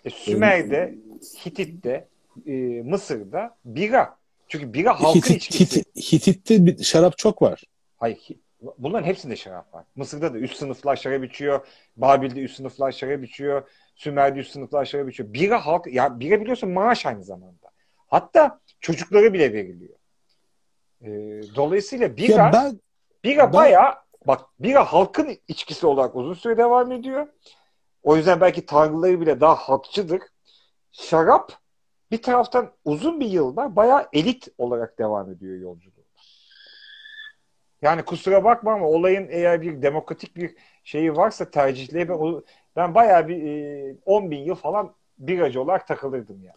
[0.05, 2.09] E, Sümer'de, e, Hitit'te,
[2.47, 2.53] e,
[2.83, 4.17] Mısır'da bira.
[4.49, 5.81] Çünkü bira halkın Hitit, içkisi.
[5.81, 7.63] Hitit, Hitit'te bir şarap çok var.
[7.97, 8.19] Hayır.
[8.79, 9.85] Bunların hepsinde şarap var.
[9.97, 11.67] Mısır'da da üst sınıflar şarap içiyor.
[11.97, 13.69] Babil'de üst sınıflar şarap içiyor.
[13.95, 15.33] Sümer'de üst sınıflar şarap içiyor.
[15.33, 17.71] Bira halk, ya bira biliyorsun maaş aynı zamanda.
[18.07, 19.95] Hatta çocuklara bile veriliyor.
[21.03, 21.11] E,
[21.57, 22.81] dolayısıyla bira, ya ben,
[23.25, 23.95] bira ben, bayağı
[24.27, 27.27] bak bira halkın içkisi olarak uzun süre devam ediyor.
[28.03, 30.23] O yüzden belki tanrıları bile daha halkçıdır.
[30.93, 31.53] Şarap
[32.11, 36.05] bir taraftan uzun bir yılda bayağı elit olarak devam ediyor yolculuğu.
[37.83, 42.43] Yani kusura bakma ama olayın eğer bir demokratik bir şeyi varsa tercihleri ben,
[42.77, 46.57] ben bayağı bir e, 10 bin yıl falan biracı olarak takılırdım yani.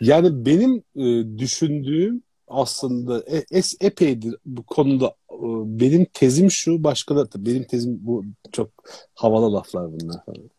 [0.00, 5.36] Yani benim e, düşündüğüm aslında e, es, epeydir bu konuda e,
[5.80, 8.70] benim tezim şu başka da benim tezim bu çok
[9.14, 10.50] havalı laflar bunlar falan.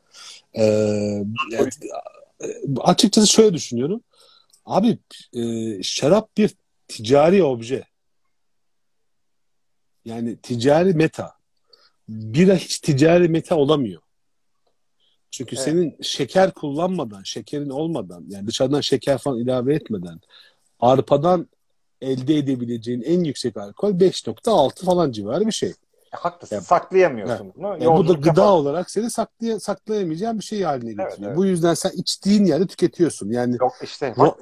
[0.54, 0.64] Ee,
[1.52, 1.70] yani,
[2.80, 4.02] açıkçası şöyle düşünüyorum.
[4.66, 4.98] Abi
[5.34, 5.44] e,
[5.84, 6.56] şarap bir
[6.88, 7.84] ticari obje.
[10.06, 11.34] Yani ticari meta.
[12.10, 14.02] Bira hiç ticari meta olamıyor.
[15.32, 15.66] Çünkü evet.
[15.66, 20.20] senin şeker kullanmadan, şekerin olmadan, yani dışarıdan şeker falan ilave etmeden
[20.80, 21.48] arpadan
[22.02, 25.70] elde edebileceğin en yüksek alkol 5.6 falan civarı bir şey.
[25.70, 26.56] E, haklısın.
[26.56, 27.68] Yani, saklayamıyorsun yani, bunu.
[27.68, 28.50] Yani bu da gıda yapalım.
[28.50, 31.10] olarak seni saklay saklayamayacağın bir şey haline getiriyor.
[31.10, 31.38] Evet, evet.
[31.38, 33.32] Bu yüzden sen içtiğin yerde tüketiyorsun.
[33.32, 34.38] Yani Yok işte bak,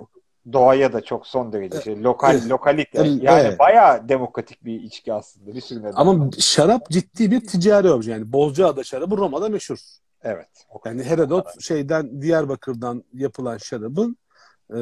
[0.53, 2.03] doğaya da çok son derece şey.
[2.03, 2.49] Lokal, evet.
[2.49, 3.07] lokalite.
[3.07, 3.59] Yani evet.
[3.59, 5.55] bayağı demokratik bir içki aslında.
[5.55, 6.31] Bir sürü Ama var.
[6.39, 8.11] şarap ciddi bir ticari obje.
[8.11, 9.79] Yani Bozcaada şarabı Roma'da meşhur.
[10.27, 10.67] Evet.
[10.85, 14.17] Yani Herodot şeyden Diyarbakır'dan yapılan şarabın
[14.71, 14.79] e,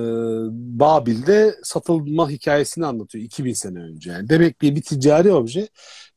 [0.80, 4.12] Babil'de satılma hikayesini anlatıyor 2000 sene önce.
[4.12, 5.62] Yani demek ki bir ticari obje.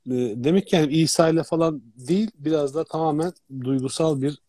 [0.06, 3.32] E, demek ki yani İsa ile falan değil biraz da tamamen
[3.64, 4.42] duygusal bir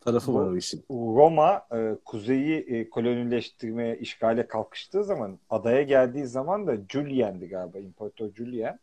[0.00, 0.84] tarafı var o işin.
[0.90, 8.34] Roma e, kuzeyi e, kolonileştirmeye, işgale kalkıştığı zaman adaya geldiği zaman da Julien'di galiba İmparator
[8.34, 8.78] Julien.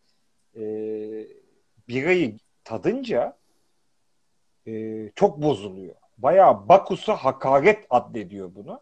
[0.55, 0.63] E,
[1.87, 3.42] birayı tadınca
[4.67, 5.95] e, çok bozuluyor.
[6.17, 8.81] Bayağı Bakus'a hakaret addediyor bunu.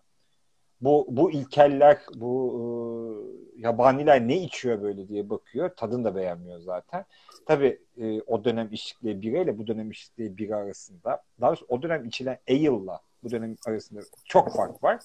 [0.82, 5.70] Bu, bu ilkeller, bu e, yabaniler ne içiyor böyle diye bakıyor.
[5.70, 7.06] Tadını da beğenmiyor zaten.
[7.46, 11.82] Tabii e, o dönem içtikleri bira ile bu dönem içtikleri bira arasında daha doğrusu o
[11.82, 15.00] dönem içilen ale'la bu dönem arasında çok fark var.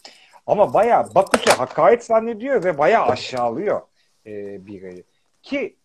[0.47, 3.81] Ama bayağı Bakus'a hakaret zannediyor ve bayağı aşağılıyor
[4.27, 5.05] e, birayı.
[5.43, 5.77] Ki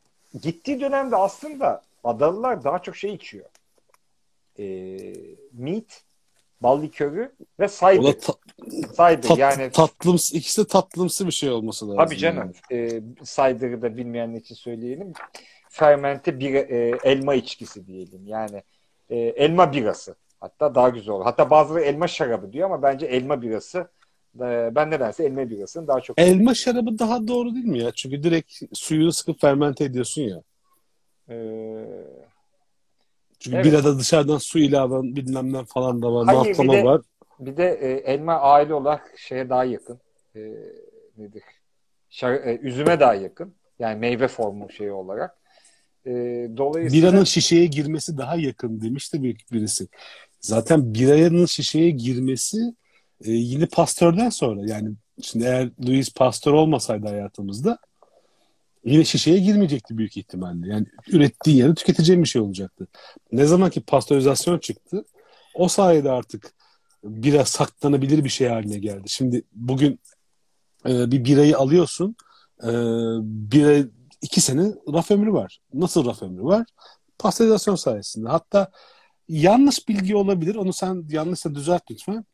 [0.42, 3.46] gittiği dönemde aslında Adalılar daha çok şey içiyor.
[4.60, 4.66] E,
[5.54, 6.04] meat,
[6.62, 8.20] bal likörü ve cider.
[8.20, 8.34] Ta-
[8.92, 12.06] cider tat, yani tatlımsı ikisi de tatlımsı bir şey olması lazım.
[12.06, 12.54] Tabii canım.
[12.72, 12.82] Yani.
[12.82, 15.14] E, cider'ı da bilmeyenler için söyleyelim.
[15.70, 18.28] Fermente bir e, elma içkisi diyelim.
[18.28, 18.64] Yani
[19.10, 20.16] e, elma birası.
[20.40, 21.24] Hatta daha güzel olur.
[21.24, 23.88] Hatta bazıları elma şarabı diyor ama bence elma birası
[24.40, 27.92] e, ben nedense elma birasını daha çok Elma şarabı daha doğru değil mi ya?
[27.92, 30.42] Çünkü direkt suyunu sıkıp fermente ediyorsun ya.
[31.30, 31.86] Ee,
[33.42, 33.66] çünkü evet.
[33.66, 36.26] birada dışarıdan su ilaven bilmem falan da var.
[36.26, 37.02] Hayır, bir de, var.
[37.40, 40.00] Bir de e, elma aile olarak şeye daha yakın.
[40.36, 40.40] E,
[41.18, 41.44] nedir?
[42.10, 43.54] Şar, e, üzüme daha yakın.
[43.80, 45.38] Yani meyve formu şeyi olarak.
[46.06, 46.12] E,
[46.58, 49.88] dolayısıyla biranın şişeye girmesi daha yakın demişti bir birisi.
[50.40, 52.58] Zaten biranın şişeye girmesi
[53.26, 54.90] e, yine Pasteur'den sonra yani
[55.22, 57.78] şimdi eğer Louis Pasteur olmasaydı hayatımızda
[58.86, 60.68] yine şişeye girmeyecekti büyük ihtimalle.
[60.68, 62.88] Yani ürettiği yerde tüketeceğim bir şey olacaktı.
[63.32, 65.06] Ne zaman ki pastörizasyon çıktı
[65.56, 66.54] o sayede artık
[67.04, 69.10] bira saklanabilir bir şey haline geldi.
[69.10, 70.00] Şimdi bugün
[70.86, 72.16] e, bir birayı alıyorsun
[72.64, 72.70] e,
[73.24, 73.88] bira
[74.22, 75.60] iki sene raf ömrü var.
[75.74, 76.66] Nasıl raf ömrü var?
[77.20, 78.30] Pastörizasyon sayesinde.
[78.30, 78.72] Hatta
[79.28, 80.56] yanlış bilgi olabilir.
[80.56, 82.26] Onu sen yanlışsa düzelt lütfen.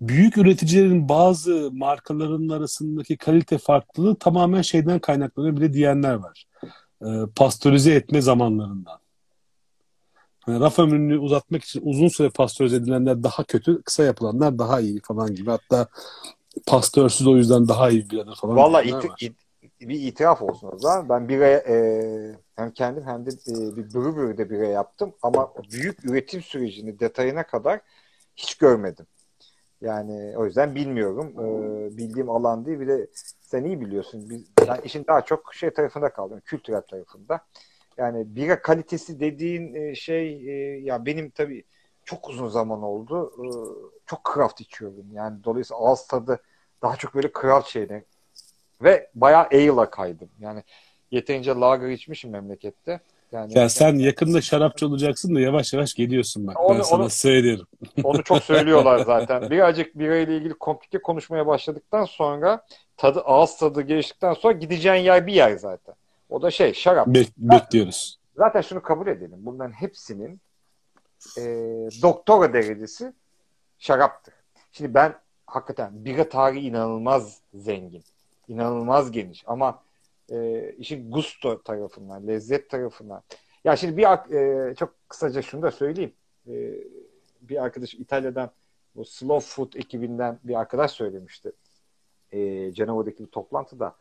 [0.00, 6.44] Büyük üreticilerin bazı markalarının arasındaki kalite farklılığı tamamen şeyden kaynaklanıyor bile diyenler var.
[7.02, 8.98] E, pastörize etme zamanlarından.
[10.48, 15.00] Yani raf ömrünü uzatmak için uzun süre pastörize edilenler daha kötü, kısa yapılanlar daha iyi
[15.00, 15.50] falan gibi.
[15.50, 15.88] Hatta
[16.66, 18.56] pastörsüz o yüzden daha iyi bir falan.
[18.56, 19.36] Valla it- it-
[19.80, 21.08] bir itiraf olsun o zaman.
[21.08, 21.76] Ben bira e,
[22.56, 27.80] hem kendim hem de e, bir brewery'de bira yaptım ama büyük üretim sürecini detayına kadar
[28.36, 29.06] hiç görmedim.
[29.80, 31.32] Yani o yüzden bilmiyorum.
[31.38, 32.80] Ee, bildiğim alan değil.
[32.80, 33.06] Bir de
[33.40, 34.30] sen iyi biliyorsun.
[34.30, 36.40] Biz, ben işin daha çok şey tarafında kaldım.
[36.44, 37.40] Kültürel tarafında.
[37.96, 41.64] Yani bira kalitesi dediğin e, şey e, ya benim tabii
[42.04, 43.32] çok uzun zaman oldu.
[43.38, 43.46] E,
[44.06, 45.06] çok craft içiyorum.
[45.12, 46.42] Yani dolayısıyla ağız tadı
[46.82, 48.02] daha çok böyle craft şeyler.
[48.82, 50.28] Ve bayağı ale'a kaydım.
[50.40, 50.62] Yani
[51.10, 53.00] yeterince lager içmişim memlekette.
[53.32, 56.60] Yani, ya sen yakında şarapçı olacaksın da yavaş yavaş geliyorsun bak.
[56.60, 57.66] Onu, ben sana onu, söylüyorum.
[58.04, 59.50] Onu çok söylüyorlar zaten.
[59.50, 62.66] Birazcık bira ile ilgili komplike konuşmaya başladıktan sonra
[62.96, 65.94] tadı ağız tadı geliştikten sonra gideceğin yer bir yer zaten.
[66.30, 67.06] O da şey şarap.
[67.06, 68.18] Be- bekliyoruz.
[68.36, 69.38] Zaten şunu kabul edelim.
[69.38, 70.40] Bunların hepsinin
[71.38, 71.42] e,
[72.02, 73.12] doktora derecesi
[73.78, 74.34] şaraptır.
[74.72, 75.14] Şimdi ben
[75.46, 78.04] hakikaten bira tarihi inanılmaz zengin.
[78.48, 79.82] inanılmaz geniş ama
[80.32, 83.22] e, işin gusto tarafından, lezzet tarafından.
[83.64, 86.12] Ya şimdi bir e, çok kısaca şunu da söyleyeyim.
[86.48, 86.74] E,
[87.40, 88.50] bir arkadaş İtalya'dan
[88.96, 91.52] bu Slow Food ekibinden bir arkadaş söylemişti.
[92.32, 93.96] E, Cenova'daki bir toplantıda.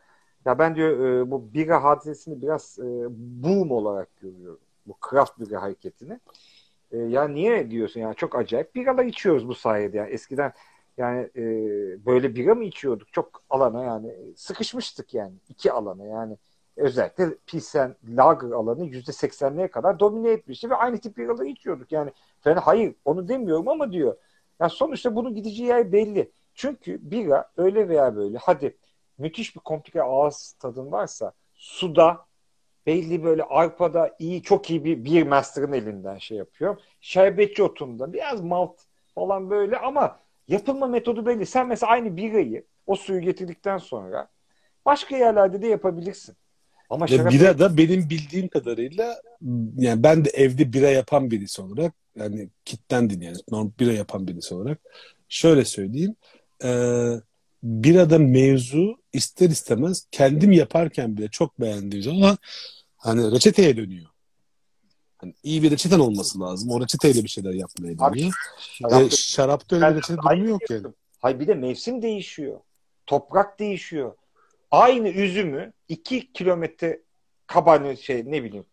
[0.45, 4.59] Ya ben diyor e, bu bira hadisesini biraz e, boom olarak görüyorum.
[4.87, 6.19] Bu craft bira hareketini.
[6.91, 10.53] E, ya niye diyorsun yani çok acayip biralar içiyoruz bu sayede yani eskiden
[10.97, 11.43] yani e,
[12.05, 13.13] böyle bira mı içiyorduk?
[13.13, 16.37] Çok alana yani sıkışmıştık yani iki alana yani
[16.77, 21.91] özellikle Pilsen Lager alanı yüzde seksenliğe kadar domine etmişti ve aynı tip biraları içiyorduk.
[21.91, 24.17] Yani falan hayır onu demiyorum ama diyor.
[24.59, 26.31] Yani sonuçta bunun gideceği yer belli.
[26.53, 28.77] Çünkü bira öyle veya böyle hadi
[29.17, 32.27] müthiş bir komplike ağız tadın varsa suda
[32.85, 36.77] belli böyle arpada iyi çok iyi bir bir master'ın elinden şey yapıyor.
[37.01, 38.79] Şerbetçi otunda biraz malt
[39.15, 41.45] falan böyle ama Yapılma metodu belli.
[41.45, 44.27] Sen mesela aynı birayı o suyu getirdikten sonra
[44.85, 46.35] başka yerlerde de yapabilirsin.
[46.89, 49.21] Ama şarap bira da benim bildiğim kadarıyla
[49.77, 54.55] yani ben de evde bira yapan birisi olarak yani kitlendim yani normal bira yapan birisi
[54.55, 54.79] olarak
[55.29, 56.15] şöyle söyleyeyim
[56.63, 56.69] e,
[57.63, 62.37] birada mevzu ister istemez kendim yaparken bile çok beğendiğim zaman
[62.97, 64.09] hani reçeteye dönüyor.
[65.17, 66.71] Hani iyi bir reçeten olması lazım.
[66.71, 68.33] O reçeteyle bir şeyler yapmaya deniyor.
[68.59, 70.87] Şarap, e, şarapta öyle bir reçete durumu yok yani.
[71.19, 72.59] Hayır bir de mevsim değişiyor.
[73.05, 74.15] Toprak değişiyor.
[74.71, 77.01] Aynı üzümü iki kilometre
[77.47, 78.65] kabani şey ne bileyim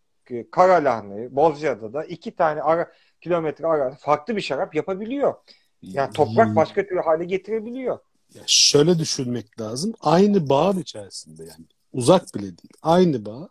[0.51, 5.35] kara lahmı Bozcaada'da iki tane ara, kilometre ara farklı bir şarap yapabiliyor.
[5.83, 7.99] Yani toprak başka türlü hale getirebiliyor.
[8.35, 9.95] Ya şöyle düşünmek lazım.
[10.01, 12.73] Aynı bağın içerisinde yani uzak bile değil.
[12.83, 13.49] Aynı bağ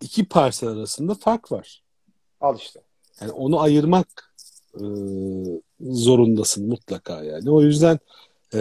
[0.00, 1.82] iki parsel arasında fark var.
[2.42, 2.80] Al işte.
[3.20, 4.34] Yani onu ayırmak
[4.74, 4.84] e,
[5.80, 7.50] zorundasın mutlaka yani.
[7.50, 7.98] O yüzden
[8.54, 8.60] e,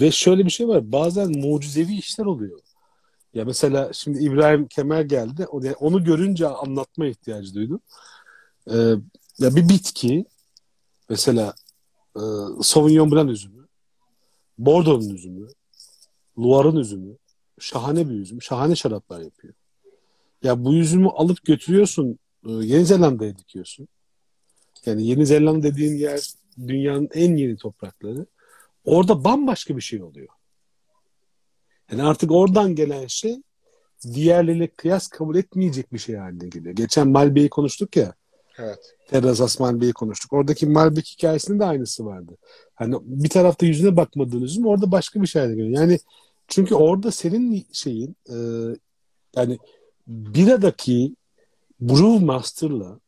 [0.00, 0.92] ve şöyle bir şey var.
[0.92, 2.60] Bazen mucizevi işler oluyor.
[3.34, 5.46] Ya mesela şimdi İbrahim Kemal geldi.
[5.80, 7.80] Onu görünce anlatma ihtiyacı duydum.
[8.70, 8.76] Ee,
[9.38, 10.24] ya bir bitki
[11.08, 11.54] mesela
[12.16, 12.22] e,
[12.62, 13.66] Sauvignon Blanc üzümü,
[14.58, 15.48] Bordeaux'un üzümü,
[16.38, 17.16] Loire'ın üzümü,
[17.58, 19.54] şahane bir üzüm, şahane şaraplar yapıyor.
[20.42, 23.88] Ya bu üzümü alıp götürüyorsun Yeni Zelanda'ya dikiyorsun.
[24.86, 26.20] Yani Yeni Zelanda dediğin yer
[26.66, 28.26] dünyanın en yeni toprakları.
[28.84, 30.28] Orada bambaşka bir şey oluyor.
[31.90, 33.42] Yani artık oradan gelen şey
[34.14, 36.74] diğerleriyle kıyas kabul etmeyecek bir şey haline geliyor.
[36.74, 38.14] Geçen Malbek'i konuştuk ya.
[38.58, 38.94] Evet.
[39.08, 40.32] Terrazas Malbek'i konuştuk.
[40.32, 42.36] Oradaki Malbek hikayesinde de aynısı vardı.
[42.74, 45.80] Hani bir tarafta yüzüne bakmadığın üzüm orada başka bir şey haline geliyor.
[45.80, 45.98] Yani
[46.48, 48.36] çünkü orada senin şeyin e,
[49.36, 49.58] yani
[50.06, 51.16] biradaki
[51.80, 53.00] Brewmaster'la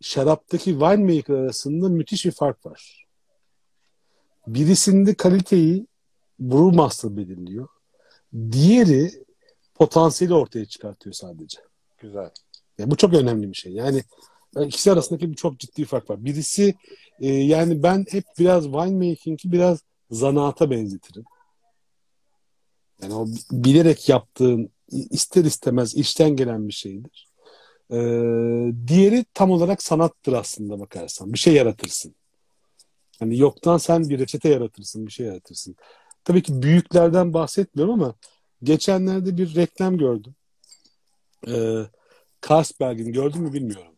[0.00, 3.06] şaraptaki winemaker arasında müthiş bir fark var.
[4.46, 5.86] Birisinde kaliteyi
[6.40, 7.68] Brewmaster belirliyor.
[8.52, 9.24] Diğeri
[9.74, 11.58] potansiyeli ortaya çıkartıyor sadece.
[11.98, 12.30] Güzel.
[12.78, 13.72] Yani bu çok önemli bir şey.
[13.72, 14.02] Yani
[14.60, 16.24] ikisi arasındaki bir çok ciddi fark var.
[16.24, 16.74] Birisi
[17.20, 21.24] e, yani ben hep biraz winemaking'i biraz zanaata benzetirim.
[23.02, 27.28] Yani o bilerek yaptığın ister istemez işten gelen bir şeydir.
[27.90, 27.96] Ee,
[28.86, 31.32] diğeri tam olarak sanattır aslında bakarsan.
[31.32, 32.14] Bir şey yaratırsın.
[33.18, 35.76] Hani yoktan sen bir reçete yaratırsın, bir şey yaratırsın.
[36.24, 38.14] Tabii ki büyüklerden bahsetmiyorum ama
[38.62, 40.34] geçenlerde bir reklam gördüm.
[41.48, 41.82] Ee,
[42.48, 43.92] Carlsberg'in gördün mü bilmiyorum.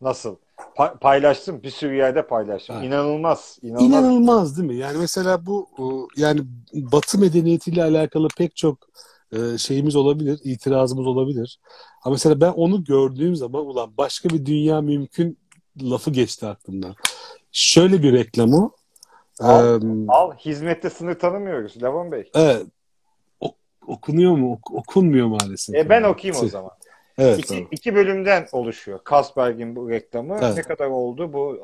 [0.00, 0.36] Nasıl?
[0.76, 1.62] Pa- paylaştım.
[1.62, 2.76] Bir sürü yerde paylaştım.
[2.76, 2.84] Ha.
[2.84, 3.58] İnanılmaz.
[3.62, 3.88] İnanılmaz.
[3.88, 4.76] İnanılmaz değil mi?
[4.76, 5.68] Yani mesela bu
[6.16, 6.40] yani
[6.74, 8.78] Batı medeniyetiyle alakalı pek çok
[9.32, 11.58] e, şeyimiz olabilir, itirazımız olabilir.
[12.04, 15.38] Ama mesela ben onu gördüğüm zaman ulan başka bir dünya mümkün
[15.82, 16.94] lafı geçti aklımdan.
[17.52, 18.70] Şöyle bir reklam o.
[19.40, 19.82] Al.
[19.82, 20.32] Ee, Al.
[20.32, 21.82] Hizmette sınır tanımıyoruz.
[21.82, 22.30] Levan Bey.
[22.34, 22.66] evet.
[23.86, 24.52] Okunuyor mu?
[24.52, 25.74] Ok- okunmuyor maalesef.
[25.76, 26.70] E ben okuyayım o zaman.
[27.18, 27.38] Evet.
[27.38, 29.00] İki, iki bölümden oluşuyor.
[29.10, 30.38] Carlsberg'in bu reklamı.
[30.42, 30.56] Evet.
[30.56, 31.32] Ne kadar oldu?
[31.32, 31.56] Bu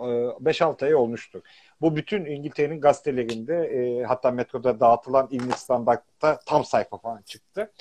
[0.42, 1.40] e, 5-6 ay olmuştur.
[1.80, 7.72] Bu bütün İngiltere'nin gazetelerinde e, hatta metroda dağıtılan İlmi Standart'ta tam sayfa falan çıktı.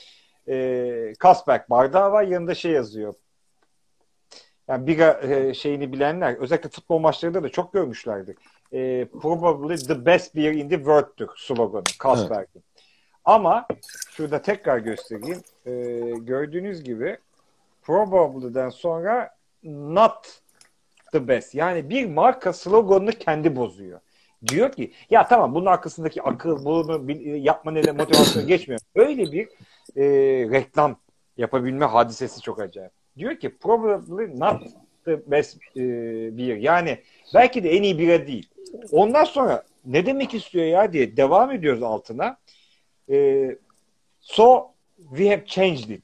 [0.48, 2.24] E, Carlsberg bardağı var.
[2.24, 3.14] Yanında şey yazıyor.
[4.68, 8.36] Yani bira e, şeyini bilenler özellikle futbol maçlarında da çok görmüşlerdir.
[8.74, 12.64] E, probably the best beer in the world'tür sloganı Carlsberg'in.
[13.26, 13.68] Ama
[14.10, 15.42] şurada tekrar göstereyim.
[15.66, 15.72] E,
[16.20, 17.18] gördüğünüz gibi
[17.82, 19.30] probably'den sonra
[19.64, 20.42] not
[21.12, 21.56] the best.
[21.56, 24.00] Yani bir marka sloganını kendi bozuyor.
[24.48, 28.82] Diyor ki ya tamam bunun arkasındaki akıl, bunu yapma neyle motivasyonu geçmiyor.
[28.96, 29.48] Öyle bir
[29.96, 30.04] e,
[30.52, 30.98] reklam
[31.38, 32.92] yapabilme hadisesi çok acayip.
[33.18, 34.64] Diyor ki probably not
[35.06, 35.82] the best e,
[36.38, 36.58] beer.
[36.58, 36.98] Yani
[37.34, 38.50] belki de en iyi bira değil.
[38.92, 42.38] Ondan sonra ne demek istiyor ya diye devam ediyoruz altına.
[43.10, 43.48] E,
[44.20, 44.72] so
[45.10, 46.04] we have changed it.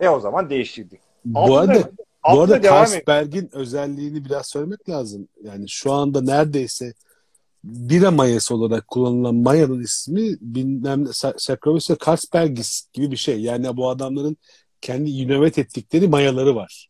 [0.00, 1.00] E o zaman değiştirdik.
[1.24, 2.96] Bu Altında- arada bu altında arada devam ediyor.
[2.96, 5.28] Carlsberg'in özelliğini biraz söylemek lazım.
[5.42, 6.92] Yani şu anda neredeyse
[7.64, 13.40] bira mayası olarak kullanılan mayanın ismi bilmem ne, Sa- Saccharomyces Carlsbergis gibi bir şey.
[13.40, 14.36] Yani bu adamların
[14.80, 16.88] kendi inovat ettikleri mayaları var.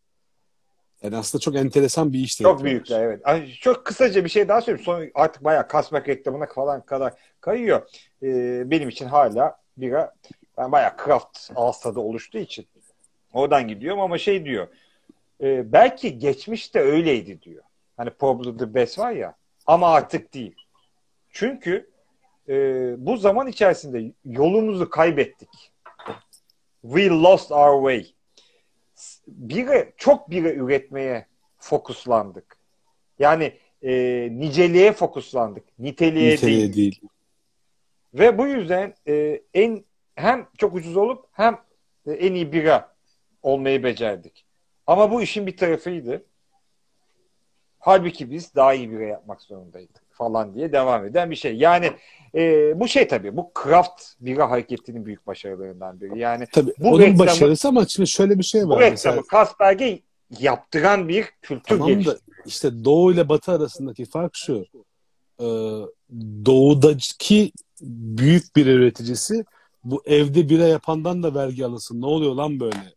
[1.02, 2.64] Yani aslında çok enteresan bir iş Çok yapıyorlar.
[2.64, 3.48] büyükler evet.
[3.60, 4.84] Çok kısaca bir şey daha söyleyeyim.
[4.84, 7.88] Sonra artık bayağı Kasmak reklamına falan kadar kayıyor.
[8.22, 10.14] Ee, benim için hala bira
[10.58, 12.66] ben bayağı craft tadı oluştuğu için
[13.36, 14.68] oradan gidiyorum ama şey diyor
[15.42, 17.62] e, belki geçmişte öyleydi diyor.
[17.96, 19.34] Hani Probably the Best var ya
[19.66, 20.54] ama artık değil.
[21.30, 21.90] Çünkü
[22.48, 22.54] e,
[23.06, 25.72] bu zaman içerisinde yolumuzu kaybettik.
[26.82, 28.12] We lost our way.
[29.26, 31.26] Bira, çok bira üretmeye
[31.58, 32.56] fokuslandık.
[33.18, 33.92] Yani e,
[34.32, 35.64] niceliğe fokuslandık.
[35.78, 36.74] Niteliğe, Niteliğe değil.
[36.74, 37.00] değil.
[38.14, 39.84] Ve bu yüzden e, en
[40.14, 41.58] hem çok ucuz olup hem
[42.06, 42.95] en iyi bira
[43.46, 44.44] olmayı becerdik.
[44.86, 46.24] Ama bu işin bir tarafıydı.
[47.78, 51.56] Halbuki biz daha iyi bira yapmak zorundaydık falan diye devam eden bir şey.
[51.56, 51.90] Yani
[52.34, 52.40] e,
[52.80, 56.18] bu şey tabii bu craft bira hareketinin büyük başarılarından biri.
[56.18, 58.78] Yani Tabii Bu onun reklamı- başarısı ama şimdi şöyle bir şey bu var.
[58.80, 59.98] reklamı Mesela, Kasperg'e
[60.40, 62.10] yaptıran bir kültür tamam gelişti.
[62.12, 64.64] da işte Doğu ile Batı arasındaki fark şu.
[65.40, 65.44] Ee,
[66.46, 69.44] doğudaki büyük bir üreticisi
[69.84, 72.00] bu evde bira yapandan da vergi alınsın.
[72.02, 72.95] Ne oluyor lan böyle?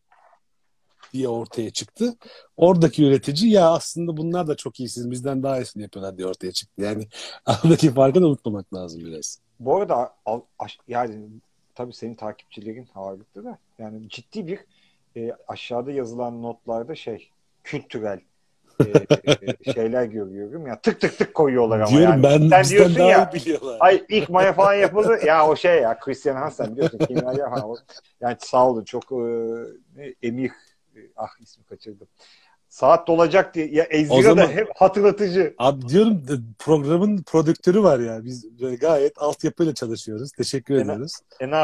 [1.14, 2.16] Diye ortaya çıktı.
[2.58, 6.52] Oradaki üretici ya aslında bunlar da çok iyi siz bizden daha iyisini yapıyorlar diye ortaya
[6.52, 6.82] çıktı.
[6.82, 7.08] Yani
[7.46, 9.40] aradaki farkı da unutmamak lazım biraz.
[9.60, 10.16] Bu arada
[10.88, 11.30] yani
[11.76, 14.60] tabii senin takipçilerin ağırlıklı da yani ciddi bir
[15.18, 17.30] e, aşağıda yazılan notlarda şey
[17.64, 18.20] kültürel
[18.84, 19.08] e,
[19.64, 22.24] şeyler görüyorum ya tık tık tık koyuyorlar ama Diyorum yani.
[22.24, 23.32] ben Sen diyorsun daha ya
[23.80, 27.70] ay ilk maya falan yapıldı ya o şey ya Christian Hansen biliyorsun kimyager falan.
[27.70, 27.78] O-
[28.22, 29.12] Yani sağ olun çok
[29.98, 30.54] e, emir e,
[31.20, 32.08] ah ismi kaçırdım.
[32.70, 35.54] Saat dolacak diye ya Ezra zaman- da hep hatırlatıcı.
[35.58, 36.24] Abi diyorum
[36.60, 38.26] programın prodüktörü var ya.
[38.26, 38.46] Biz
[38.82, 40.32] gayet altyapıyla çalışıyoruz.
[40.32, 41.14] Teşekkür Fena- ediyoruz.
[41.40, 41.56] E ne